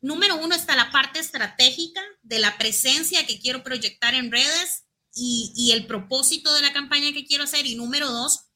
número 0.00 0.36
uno 0.36 0.56
está 0.56 0.74
la 0.74 0.90
parte 0.90 1.20
estratégica 1.20 2.02
de 2.22 2.40
la 2.40 2.58
presencia 2.58 3.24
que 3.24 3.38
quiero 3.38 3.62
proyectar 3.62 4.14
en 4.14 4.32
redes 4.32 4.82
y, 5.14 5.70
el 5.72 5.86
propósito 5.86 6.52
de 6.54 6.60
la 6.60 6.72
campaña 6.72 7.12
que 7.12 7.24
quiero 7.24 7.44
hacer. 7.44 7.64
Y 7.66 7.76
número 7.76 8.10
dos, 8.10 8.46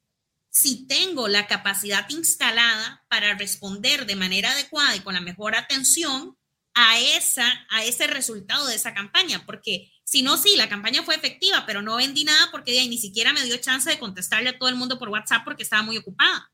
si 0.50 0.86
tengo 0.86 1.28
la 1.28 1.46
capacidad 1.46 2.08
instalada 2.10 3.04
para 3.08 3.34
responder 3.34 4.06
de 4.06 4.16
manera 4.16 4.50
adecuada 4.50 4.96
y 4.96 5.00
con 5.00 5.14
la 5.14 5.20
mejor 5.20 5.54
atención 5.54 6.36
a, 6.74 6.98
esa, 6.98 7.66
a 7.70 7.84
ese 7.84 8.06
resultado 8.08 8.66
de 8.66 8.74
esa 8.74 8.92
campaña, 8.92 9.44
porque 9.46 9.90
si 10.10 10.22
no, 10.22 10.36
sí, 10.36 10.56
la 10.56 10.68
campaña 10.68 11.04
fue 11.04 11.14
efectiva, 11.14 11.62
pero 11.64 11.82
no 11.82 11.94
vendí 11.94 12.24
nada 12.24 12.48
porque 12.50 12.72
ni 12.88 12.98
siquiera 12.98 13.32
me 13.32 13.44
dio 13.44 13.56
chance 13.58 13.88
de 13.88 14.00
contestarle 14.00 14.48
a 14.48 14.58
todo 14.58 14.68
el 14.68 14.74
mundo 14.74 14.98
por 14.98 15.08
WhatsApp 15.08 15.42
porque 15.44 15.62
estaba 15.62 15.84
muy 15.84 15.96
ocupada. 15.98 16.50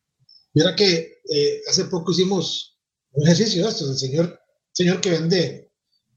Mira 0.53 0.77
que 0.77 1.23
eh, 1.33 1.63
hace 1.67 1.87
poco 1.87 2.13
hicimos 2.13 2.79
un 3.13 3.25
ejercicio 3.25 3.63
de 3.63 3.71
esto, 3.71 3.91
el 3.91 3.97
señor, 3.97 4.39
señor 4.73 5.01
que 5.01 5.09
vende 5.09 5.73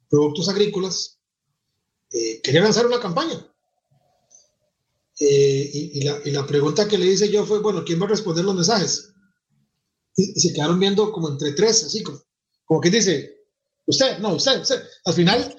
productos 0.09 0.49
agrícolas 0.49 1.17
eh, 2.11 2.41
quería 2.41 2.59
lanzar 2.59 2.85
una 2.85 2.99
campaña 2.99 3.39
eh, 5.21 5.69
y, 5.73 6.03
la, 6.03 6.19
y, 6.25 6.31
la, 6.31 6.45
pregunta 6.45 6.89
que 6.89 6.97
le 6.97 7.05
hice 7.05 7.31
yo 7.31 7.45
fue, 7.45 7.59
bueno, 7.59 7.85
¿quién 7.85 8.01
va 8.01 8.05
a 8.05 8.09
responder 8.09 8.43
los 8.43 8.55
mensajes? 8.55 9.13
Y, 10.17 10.37
se 10.37 10.51
quedaron 10.51 10.77
viendo 10.77 11.09
como 11.13 11.29
entre 11.29 11.53
tres, 11.53 11.85
así 11.85 12.03
como, 12.03 12.21
como 12.65 12.81
que 12.81 12.89
dice, 12.89 13.33
usted, 13.85 14.19
no, 14.19 14.33
usted, 14.33 14.59
usted. 14.59 14.83
Al 15.05 15.13
final 15.13 15.55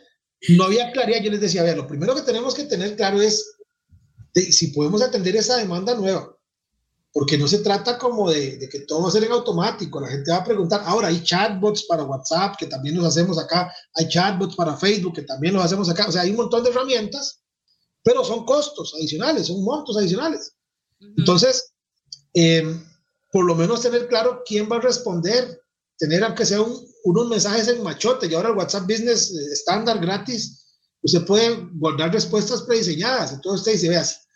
no 0.48 0.64
había 0.64 0.90
claridad, 0.92 1.20
yo 1.22 1.30
les 1.30 1.40
decía, 1.40 1.60
a 1.60 1.64
ver, 1.64 1.76
lo 1.76 1.86
primero 1.86 2.14
que 2.14 2.22
tenemos 2.22 2.54
que 2.54 2.64
tener 2.64 2.96
claro 2.96 3.20
es 3.20 3.56
si 4.34 4.68
podemos 4.68 5.02
atender 5.02 5.36
esa 5.36 5.56
demanda 5.56 5.94
nueva, 5.94 6.36
porque 7.12 7.36
no 7.36 7.48
se 7.48 7.58
trata 7.58 7.98
como 7.98 8.30
de, 8.30 8.56
de, 8.56 8.68
que 8.68 8.80
todo 8.80 9.02
va 9.02 9.08
a 9.08 9.12
ser 9.12 9.24
en 9.24 9.32
automático, 9.32 10.00
la 10.00 10.08
gente 10.08 10.30
va 10.30 10.38
a 10.38 10.44
preguntar, 10.44 10.82
ahora 10.84 11.08
hay 11.08 11.22
chatbots 11.22 11.84
para 11.84 12.04
WhatsApp, 12.04 12.56
que 12.58 12.66
también 12.66 12.96
los 12.96 13.04
hacemos 13.04 13.38
acá, 13.38 13.72
hay 13.94 14.08
chatbots 14.08 14.54
para 14.54 14.76
Facebook, 14.76 15.16
que 15.16 15.22
también 15.22 15.54
los 15.54 15.64
hacemos 15.64 15.88
acá, 15.88 16.06
o 16.08 16.12
sea, 16.12 16.22
hay 16.22 16.30
un 16.30 16.36
montón 16.36 16.62
de 16.62 16.70
herramientas 16.70 17.40
pero 18.02 18.24
son 18.24 18.44
costos 18.44 18.94
adicionales, 18.94 19.46
son 19.48 19.62
montos 19.62 19.96
adicionales. 19.96 20.54
Entonces, 21.00 21.72
eh, 22.34 22.64
por 23.32 23.44
lo 23.44 23.54
menos 23.54 23.82
tener 23.82 24.08
claro 24.08 24.42
quién 24.44 24.68
va 24.70 24.76
a 24.76 24.80
responder, 24.80 25.60
tener 26.00 26.24
aunque 26.24 26.46
sea 26.46 26.64
unos 27.04 27.28
mensajes 27.28 27.68
en 27.68 27.82
machote, 27.82 28.26
y 28.26 28.34
ahora 28.34 28.48
el 28.48 28.56
WhatsApp 28.56 28.84
Business 28.84 29.30
eh, 29.30 29.52
estándar 29.52 30.00
gratis, 30.00 30.64
usted 31.02 31.24
puede 31.26 31.68
guardar 31.74 32.12
respuestas 32.12 32.62
prediseñadas, 32.62 33.32
entonces 33.34 33.60
usted 33.60 33.72
dice, 33.72 33.88
veas, 33.90 34.26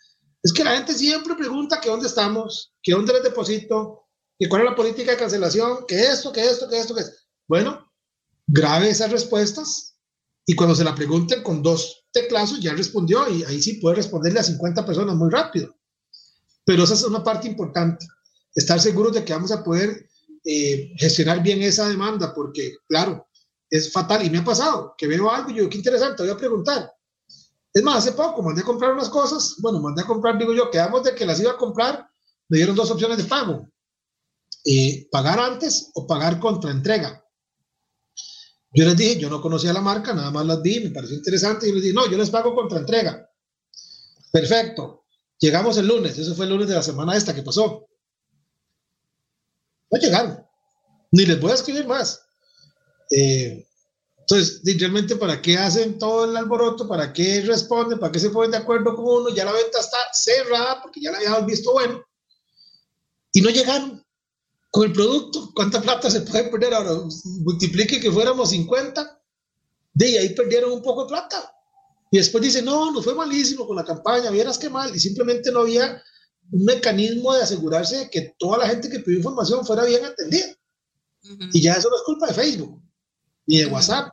es 0.43 0.53
que 0.53 0.63
la 0.63 0.75
gente 0.75 0.93
siempre 0.93 1.33
pregunta 1.35 1.81
que 1.81 1.89
dónde 1.89 2.07
estamos, 2.07 2.73
que 2.83 2.91
dónde 2.91 3.13
les 3.13 3.23
deposito, 3.23 4.03
que 4.37 4.47
cuál 4.47 4.61
es 4.61 4.69
la 4.69 4.75
política 4.75 5.11
de 5.11 5.17
cancelación, 5.17 5.85
que 5.87 5.99
esto, 5.99 6.31
que 6.31 6.45
esto, 6.45 6.69
que 6.69 6.77
esto, 6.77 6.93
que 6.93 7.01
es. 7.01 7.25
Bueno, 7.47 7.91
grabe 8.45 8.89
esas 8.89 9.11
respuestas 9.11 9.97
y 10.45 10.53
cuando 10.53 10.75
se 10.75 10.83
la 10.83 10.93
pregunten 10.93 11.41
con 11.41 11.63
dos 11.63 12.05
teclazo 12.11 12.57
ya 12.57 12.73
respondió 12.73 13.27
y 13.27 13.43
ahí 13.43 13.59
sí 13.59 13.73
puede 13.73 13.95
responderle 13.95 14.39
a 14.39 14.43
50 14.43 14.85
personas 14.85 15.15
muy 15.15 15.31
rápido. 15.31 15.75
Pero 16.63 16.83
esa 16.83 16.93
es 16.93 17.03
una 17.03 17.23
parte 17.23 17.47
importante, 17.47 18.05
estar 18.53 18.79
seguros 18.79 19.13
de 19.13 19.25
que 19.25 19.33
vamos 19.33 19.51
a 19.51 19.63
poder 19.63 20.07
eh, 20.45 20.93
gestionar 20.97 21.41
bien 21.41 21.61
esa 21.63 21.89
demanda, 21.89 22.33
porque 22.33 22.75
claro, 22.87 23.27
es 23.69 23.91
fatal 23.91 24.23
y 24.23 24.29
me 24.29 24.37
ha 24.37 24.43
pasado 24.43 24.93
que 24.97 25.07
veo 25.07 25.31
algo 25.31 25.49
y 25.49 25.55
yo, 25.55 25.69
qué 25.69 25.77
interesante, 25.77 26.21
voy 26.21 26.31
a 26.31 26.37
preguntar. 26.37 26.91
Es 27.73 27.83
más, 27.83 27.97
hace 27.97 28.11
poco 28.11 28.41
mandé 28.41 28.61
a 28.61 28.65
comprar 28.65 28.93
unas 28.93 29.09
cosas, 29.09 29.55
bueno, 29.59 29.81
mandé 29.81 30.03
a 30.03 30.05
comprar, 30.05 30.37
digo 30.37 30.53
yo, 30.53 30.69
quedamos 30.69 31.03
de 31.03 31.15
que 31.15 31.25
las 31.25 31.39
iba 31.39 31.51
a 31.51 31.57
comprar, 31.57 32.07
me 32.47 32.57
dieron 32.57 32.75
dos 32.75 32.91
opciones 32.91 33.17
de 33.17 33.23
pago, 33.23 33.67
eh, 34.63 35.07
pagar 35.11 35.39
antes 35.39 35.89
o 35.95 36.05
pagar 36.05 36.39
contra 36.39 36.71
entrega. 36.71 37.25
Yo 38.71 38.85
les 38.85 38.95
dije, 38.95 39.17
yo 39.17 39.29
no 39.29 39.41
conocía 39.41 39.73
la 39.73 39.81
marca, 39.81 40.13
nada 40.13 40.31
más 40.31 40.45
las 40.45 40.61
vi, 40.61 40.81
me 40.81 40.91
pareció 40.91 41.15
interesante 41.15 41.67
y 41.67 41.71
les 41.71 41.81
dije, 41.81 41.93
no, 41.93 42.09
yo 42.09 42.17
les 42.17 42.29
pago 42.29 42.53
contra 42.53 42.79
entrega. 42.79 43.29
Perfecto. 44.31 45.05
Llegamos 45.39 45.77
el 45.77 45.87
lunes, 45.87 46.17
eso 46.17 46.35
fue 46.35 46.45
el 46.45 46.51
lunes 46.51 46.67
de 46.67 46.75
la 46.75 46.83
semana 46.83 47.15
esta 47.15 47.33
que 47.33 47.41
pasó. 47.41 47.87
No 49.91 49.99
llegaron. 49.99 50.45
Ni 51.11 51.25
les 51.25 51.39
voy 51.39 51.51
a 51.51 51.55
escribir 51.55 51.85
más. 51.87 52.21
Eh, 53.11 53.65
entonces, 54.19 54.61
realmente, 54.79 55.15
¿para 55.15 55.41
qué 55.41 55.57
hacen 55.57 55.99
todo 55.99 56.25
el 56.25 56.35
alboroto? 56.35 56.87
¿Para 56.87 57.13
qué 57.13 57.41
responden? 57.41 57.99
¿Para 57.99 58.11
qué 58.11 58.19
se 58.19 58.31
ponen 58.31 58.51
de 58.51 58.57
acuerdo 58.57 58.95
con 58.95 59.05
uno? 59.05 59.29
Ya 59.29 59.45
la 59.45 59.51
venta 59.51 59.79
está 59.79 59.97
cerrada 60.13 60.81
porque 60.81 60.99
ya 60.99 61.11
la 61.11 61.17
habíamos 61.17 61.45
visto 61.45 61.71
bueno. 61.73 62.03
Y 63.31 63.41
no 63.41 63.49
llegaron 63.51 64.03
con 64.71 64.87
el 64.87 64.93
producto, 64.93 65.51
¿cuánta 65.55 65.81
plata 65.81 66.09
se 66.09 66.21
puede 66.21 66.45
perder 66.45 66.73
ahora? 66.73 67.01
Multiplique 67.43 67.99
que 67.99 68.11
fuéramos 68.11 68.49
50, 68.49 69.21
de 69.93 70.19
ahí 70.19 70.29
perdieron 70.29 70.71
un 70.71 70.81
poco 70.81 71.03
de 71.03 71.09
plata. 71.09 71.53
Y 72.11 72.17
después 72.17 72.43
dice, 72.43 72.61
no, 72.61 72.91
nos 72.91 73.03
fue 73.03 73.13
malísimo 73.13 73.67
con 73.67 73.75
la 73.75 73.85
campaña, 73.85 74.31
vieras 74.31 74.57
qué 74.57 74.69
mal, 74.69 74.93
y 74.95 74.99
simplemente 74.99 75.51
no 75.51 75.61
había 75.61 76.01
un 76.51 76.65
mecanismo 76.65 77.33
de 77.33 77.41
asegurarse 77.41 77.97
de 77.97 78.09
que 78.09 78.35
toda 78.37 78.59
la 78.59 78.67
gente 78.67 78.89
que 78.89 78.99
pidió 78.99 79.17
información 79.17 79.65
fuera 79.65 79.83
bien 79.83 80.05
atendida. 80.05 80.55
Y 81.53 81.61
ya 81.61 81.73
eso 81.73 81.89
no 81.89 81.95
es 81.95 82.03
culpa 82.03 82.27
de 82.27 82.33
Facebook, 82.33 82.81
ni 83.47 83.59
de 83.59 83.65
WhatsApp. 83.65 84.09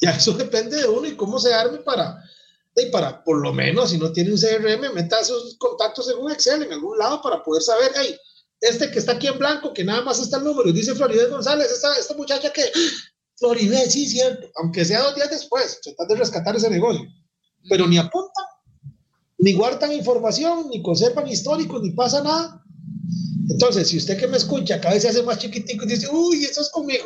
Ya 0.00 0.10
eso 0.10 0.32
depende 0.36 0.76
de 0.76 0.86
uno 0.86 1.06
y 1.06 1.16
cómo 1.16 1.38
se 1.38 1.54
arme 1.54 1.78
para, 1.78 2.22
y 2.76 2.86
para, 2.86 3.22
por 3.22 3.40
lo 3.40 3.52
menos, 3.52 3.90
si 3.90 3.98
no 3.98 4.12
tiene 4.12 4.32
un 4.32 4.38
CRM, 4.38 4.92
meta 4.94 5.20
esos 5.20 5.56
contactos 5.58 6.10
en 6.10 6.18
un 6.18 6.32
Excel, 6.32 6.64
en 6.64 6.72
algún 6.72 6.98
lado, 6.98 7.22
para 7.22 7.42
poder 7.42 7.62
saber, 7.62 7.92
hey, 7.94 8.16
este 8.60 8.90
que 8.90 8.98
está 8.98 9.12
aquí 9.12 9.28
en 9.28 9.38
blanco, 9.38 9.72
que 9.72 9.84
nada 9.84 10.02
más 10.02 10.18
está 10.18 10.38
el 10.38 10.44
número, 10.44 10.72
dice 10.72 10.94
Floribel 10.94 11.30
González, 11.30 11.70
esta, 11.70 11.96
esta 11.96 12.14
muchacha 12.14 12.52
que, 12.52 12.64
Floribel, 13.36 13.90
sí, 13.90 14.06
cierto, 14.08 14.50
aunque 14.56 14.84
sea 14.84 15.02
dos 15.02 15.14
días 15.14 15.30
después, 15.30 15.80
tratan 15.82 16.08
de 16.08 16.14
rescatar 16.16 16.56
ese 16.56 16.68
negocio, 16.68 17.02
pero 17.68 17.86
ni 17.86 17.96
apuntan, 17.96 18.33
ni 19.44 19.52
guardan 19.52 19.92
información, 19.92 20.70
ni 20.70 20.80
conservan 20.80 21.28
históricos, 21.28 21.82
ni 21.82 21.90
pasa 21.90 22.22
nada. 22.22 22.64
Entonces, 23.50 23.88
si 23.88 23.98
usted 23.98 24.18
que 24.18 24.26
me 24.26 24.38
escucha 24.38 24.80
cada 24.80 24.94
vez 24.94 25.02
se 25.02 25.10
hace 25.10 25.22
más 25.22 25.36
chiquitico 25.36 25.84
y 25.84 25.88
dice, 25.88 26.08
uy, 26.10 26.46
eso 26.46 26.62
es 26.62 26.70
conmigo, 26.70 27.04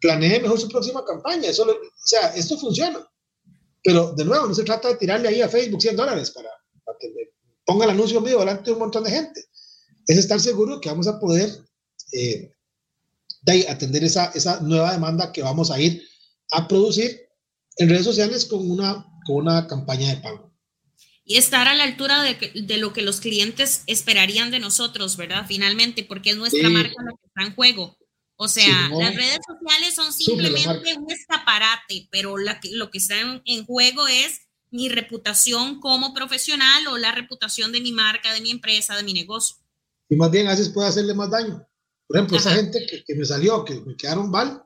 planee 0.00 0.40
mejor 0.40 0.58
su 0.58 0.66
próxima 0.66 1.04
campaña, 1.04 1.50
eso 1.50 1.64
o 1.64 2.06
sea, 2.06 2.28
esto 2.34 2.56
funciona. 2.56 3.06
Pero 3.84 4.12
de 4.12 4.24
nuevo, 4.24 4.46
no 4.46 4.54
se 4.54 4.64
trata 4.64 4.88
de 4.88 4.96
tirarle 4.96 5.28
ahí 5.28 5.42
a 5.42 5.48
Facebook 5.50 5.82
100 5.82 5.96
dólares 5.96 6.30
para, 6.30 6.48
que 6.98 7.08
me 7.10 7.22
ponga 7.66 7.84
el 7.84 7.90
anuncio 7.90 8.22
mío 8.22 8.38
delante 8.38 8.64
de 8.64 8.72
un 8.72 8.78
montón 8.78 9.04
de 9.04 9.10
gente 9.10 9.44
es 10.06 10.16
estar 10.16 10.40
seguro 10.40 10.80
que 10.80 10.88
vamos 10.88 11.06
a 11.06 11.20
poder 11.20 11.50
eh, 12.12 12.50
atender 13.68 14.04
esa, 14.04 14.32
esa 14.34 14.60
nueva 14.60 14.92
demanda 14.92 15.32
que 15.32 15.42
vamos 15.42 15.70
a 15.70 15.78
ir 15.78 16.02
a 16.50 16.66
producir 16.66 17.28
en 17.76 17.90
redes 17.90 18.04
sociales 18.04 18.46
con 18.46 18.70
una, 18.70 19.06
con 19.26 19.36
una 19.36 19.66
campaña 19.66 20.08
de 20.08 20.16
pago. 20.22 20.47
Y 21.30 21.36
estar 21.36 21.68
a 21.68 21.74
la 21.74 21.84
altura 21.84 22.22
de, 22.22 22.76
lo 22.78 22.94
que 22.94 23.02
los 23.02 23.20
clientes 23.20 23.82
esperarían 23.86 24.50
de 24.50 24.60
nosotros, 24.60 25.18
¿verdad? 25.18 25.44
Finalmente, 25.46 26.02
porque 26.02 26.30
es 26.30 26.38
nuestra 26.38 26.70
marca 26.70 26.94
la 27.04 27.10
que 27.10 27.26
está 27.26 27.42
en 27.42 27.54
juego. 27.54 27.98
O 28.36 28.48
sea, 28.48 28.88
las 28.88 29.14
redes 29.14 29.40
sociales 29.46 29.94
son 29.94 30.10
simplemente 30.10 30.94
un 30.94 31.10
escaparate, 31.10 32.08
pero 32.10 32.36
lo 32.38 32.90
que 32.90 32.96
está 32.96 33.16
en, 33.44 33.66
juego 33.66 34.08
es 34.08 34.40
mi 34.70 34.88
reputación 34.88 35.80
como 35.80 36.14
profesional 36.14 36.86
o 36.86 36.96
la 36.96 37.12
reputación 37.12 37.72
de 37.72 37.82
mi 37.82 37.92
marca, 37.92 38.32
de 38.32 38.40
mi 38.40 38.50
empresa, 38.50 38.96
de 38.96 39.02
mi 39.02 39.12
negocio. 39.12 39.58
Y 40.08 40.16
más 40.16 40.30
bien 40.30 40.46
a 40.46 40.52
veces 40.52 40.70
puede 40.70 40.88
hacerle 40.88 41.12
más 41.12 41.30
daño. 41.30 41.62
Por 42.06 42.16
ejemplo, 42.16 42.38
esa 42.38 42.54
gente 42.54 42.86
que, 43.06 43.14
me 43.14 43.26
salió, 43.26 43.66
que 43.66 43.74
me 43.82 43.94
quedaron 43.96 44.30
mal, 44.30 44.62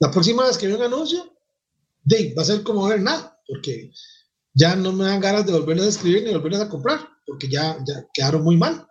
la 0.00 0.10
próxima 0.10 0.48
vez 0.48 0.58
que 0.58 0.66
vea 0.66 0.78
un 0.78 0.82
anuncio, 0.82 1.32
de, 2.02 2.34
va 2.36 2.42
a 2.42 2.46
ser 2.46 2.64
como 2.64 2.88
ver 2.88 3.00
nada, 3.00 3.40
porque 3.46 3.92
ya 4.60 4.76
no 4.76 4.92
me 4.92 5.04
dan 5.04 5.20
ganas 5.20 5.46
de 5.46 5.52
volverles 5.52 5.86
a 5.86 5.88
escribir 5.88 6.22
ni 6.22 6.32
volverles 6.32 6.60
a 6.60 6.68
comprar, 6.68 7.08
porque 7.26 7.48
ya, 7.48 7.78
ya 7.86 8.06
quedaron 8.12 8.44
muy 8.44 8.58
mal. 8.58 8.86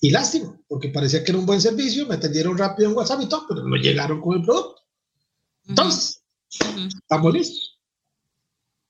Y 0.00 0.10
lástima, 0.10 0.58
porque 0.66 0.88
parecía 0.88 1.22
que 1.22 1.30
era 1.30 1.38
un 1.38 1.46
buen 1.46 1.60
servicio, 1.60 2.06
me 2.06 2.14
atendieron 2.14 2.56
rápido 2.56 2.88
en 2.88 2.96
WhatsApp 2.96 3.20
y 3.20 3.28
todo, 3.28 3.44
pero 3.46 3.62
no 3.64 3.76
llegaron 3.76 4.22
con 4.22 4.38
el 4.38 4.44
producto. 4.44 4.80
Entonces, 5.66 6.22
estamos 6.48 7.34
listos. 7.34 7.78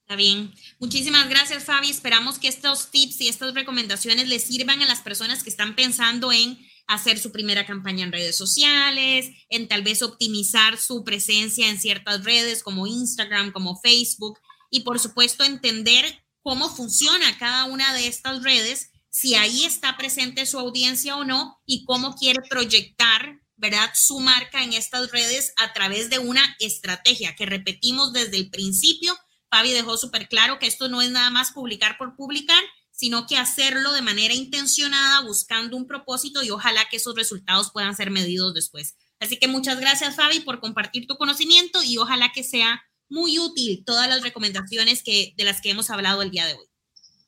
Está 0.03 0.15
bien. 0.15 0.53
Muchísimas 0.79 1.27
gracias, 1.27 1.63
Fabi. 1.63 1.89
Esperamos 1.89 2.39
que 2.39 2.47
estos 2.47 2.91
tips 2.91 3.19
y 3.21 3.27
estas 3.27 3.53
recomendaciones 3.53 4.29
les 4.29 4.43
sirvan 4.43 4.81
a 4.83 4.87
las 4.87 5.01
personas 5.01 5.43
que 5.43 5.49
están 5.49 5.75
pensando 5.75 6.31
en 6.31 6.57
hacer 6.87 7.17
su 7.17 7.31
primera 7.31 7.65
campaña 7.65 8.05
en 8.05 8.11
redes 8.11 8.37
sociales, 8.37 9.31
en 9.49 9.67
tal 9.67 9.83
vez 9.83 10.01
optimizar 10.01 10.77
su 10.77 11.03
presencia 11.03 11.69
en 11.69 11.79
ciertas 11.79 12.23
redes 12.23 12.63
como 12.63 12.87
Instagram, 12.87 13.51
como 13.51 13.81
Facebook 13.81 14.39
y 14.75 14.81
por 14.81 14.99
supuesto 14.99 15.45
entender 15.45 16.21
cómo 16.41 16.67
funciona 16.67 17.37
cada 17.37 17.63
una 17.63 17.93
de 17.93 18.07
estas 18.07 18.43
redes, 18.43 18.91
si 19.09 19.33
ahí 19.35 19.63
está 19.63 19.95
presente 19.95 20.45
su 20.45 20.59
audiencia 20.59 21.15
o 21.15 21.23
no 21.23 21.61
y 21.65 21.85
cómo 21.85 22.15
quiere 22.15 22.41
proyectar, 22.49 23.39
¿verdad? 23.55 23.89
Su 23.93 24.19
marca 24.19 24.63
en 24.63 24.73
estas 24.73 25.09
redes 25.11 25.53
a 25.55 25.71
través 25.71 26.09
de 26.09 26.19
una 26.19 26.43
estrategia 26.59 27.37
que 27.37 27.45
repetimos 27.45 28.11
desde 28.11 28.35
el 28.35 28.49
principio. 28.49 29.17
Fabi 29.49 29.71
dejó 29.71 29.95
súper 29.95 30.27
claro 30.27 30.59
que 30.59 30.67
esto 30.67 30.89
no 30.89 31.01
es 31.01 31.09
nada 31.09 31.29
más 31.29 31.53
publicar 31.53 31.97
por 31.97 32.17
publicar, 32.17 32.61
sino 32.91 33.27
que 33.27 33.37
hacerlo 33.37 33.93
de 33.93 34.01
manera 34.01 34.33
intencionada, 34.33 35.21
buscando 35.21 35.77
un 35.77 35.87
propósito 35.87 36.43
y 36.43 36.49
ojalá 36.49 36.85
que 36.89 36.97
esos 36.97 37.15
resultados 37.15 37.71
puedan 37.71 37.95
ser 37.95 38.11
medidos 38.11 38.53
después. 38.53 38.97
Así 39.21 39.37
que 39.37 39.47
muchas 39.47 39.79
gracias, 39.79 40.17
Fabi, 40.17 40.41
por 40.41 40.59
compartir 40.59 41.07
tu 41.07 41.15
conocimiento 41.15 41.81
y 41.81 41.97
ojalá 41.97 42.33
que 42.33 42.43
sea 42.43 42.83
muy 43.09 43.39
útil 43.39 43.83
todas 43.85 44.07
las 44.07 44.21
recomendaciones 44.21 45.03
que, 45.03 45.33
de 45.37 45.43
las 45.43 45.61
que 45.61 45.71
hemos 45.71 45.89
hablado 45.89 46.21
el 46.21 46.31
día 46.31 46.45
de 46.45 46.53
hoy. 46.53 46.65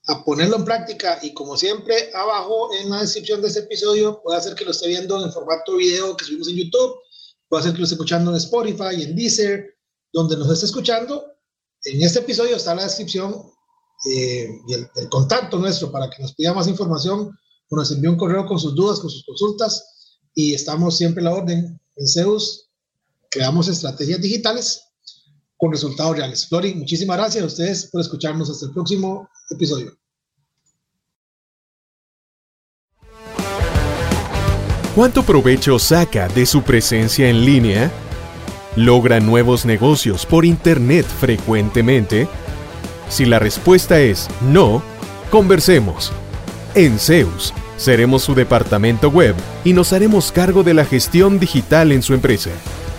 A 0.07 0.23
ponerlo 0.23 0.55
en 0.55 0.65
práctica 0.65 1.19
y 1.21 1.33
como 1.33 1.57
siempre, 1.57 2.11
abajo 2.13 2.73
en 2.73 2.89
la 2.89 3.01
descripción 3.01 3.41
de 3.41 3.49
este 3.49 3.59
episodio 3.61 4.21
puede 4.23 4.37
hacer 4.37 4.55
que 4.55 4.63
lo 4.63 4.71
esté 4.71 4.87
viendo 4.87 5.23
en 5.23 5.31
formato 5.33 5.75
video 5.75 6.15
que 6.15 6.25
subimos 6.25 6.47
en 6.47 6.55
YouTube, 6.55 6.99
puede 7.49 7.61
hacer 7.61 7.73
que 7.73 7.79
lo 7.79 7.83
esté 7.83 7.95
escuchando 7.95 8.31
en 8.31 8.37
Spotify, 8.37 9.03
en 9.03 9.15
Deezer, 9.15 9.77
donde 10.13 10.37
nos 10.37 10.49
esté 10.49 10.65
escuchando. 10.65 11.25
En 11.83 12.01
este 12.01 12.19
episodio 12.19 12.55
está 12.55 12.73
la 12.73 12.83
descripción 12.83 13.51
eh, 14.09 14.47
y 14.67 14.73
el, 14.73 15.09
contacto 15.09 15.57
nuestro 15.57 15.91
para 15.91 16.09
que 16.09 16.21
nos 16.21 16.33
pida 16.35 16.53
más 16.53 16.67
información 16.67 17.37
o 17.69 17.75
nos 17.75 17.91
envíe 17.91 18.07
un 18.07 18.17
correo 18.17 18.45
con 18.45 18.59
sus 18.59 18.75
dudas, 18.75 18.99
con 18.99 19.09
sus 19.09 19.25
consultas 19.25 20.19
y 20.33 20.53
estamos 20.53 20.97
siempre 20.97 21.21
a 21.21 21.25
la 21.25 21.35
orden. 21.35 21.81
En 21.95 22.07
Zeus 22.07 22.69
creamos 23.29 23.67
estrategias 23.67 24.21
digitales 24.21 24.87
con 25.58 25.72
resultados 25.72 26.15
reales. 26.15 26.48
Flori, 26.48 26.76
muchísimas 26.76 27.17
gracias 27.17 27.43
a 27.43 27.48
ustedes 27.48 27.89
por 27.91 28.02
escucharnos. 28.02 28.50
Hasta 28.50 28.67
el 28.67 28.72
próximo 28.72 29.30
episodio. 29.50 29.98
¿Cuánto 34.96 35.24
provecho 35.24 35.78
saca 35.78 36.28
de 36.28 36.46
su 36.46 36.63
presencia 36.63 37.30
en 37.30 37.46
línea? 37.46 37.91
¿Logra 38.76 39.20
nuevos 39.20 39.65
negocios 39.65 40.26
por 40.26 40.43
Internet 40.43 41.06
frecuentemente? 41.06 42.28
Si 43.10 43.26
la 43.26 43.38
respuesta 43.38 44.00
es 44.00 44.28
no, 44.41 44.82
conversemos. 45.30 46.12
En 46.74 46.98
Zeus, 46.98 47.54
seremos 47.78 48.24
su 48.24 48.34
departamento 48.34 49.10
web 49.10 49.36
y 49.63 49.74
nos 49.74 49.93
haremos 49.93 50.32
cargo 50.32 50.63
de 50.63 50.74
la 50.74 50.84
gestión 50.84 51.39
digital 51.39 51.91
en 51.91 52.02
su 52.02 52.15
empresa, 52.15 52.50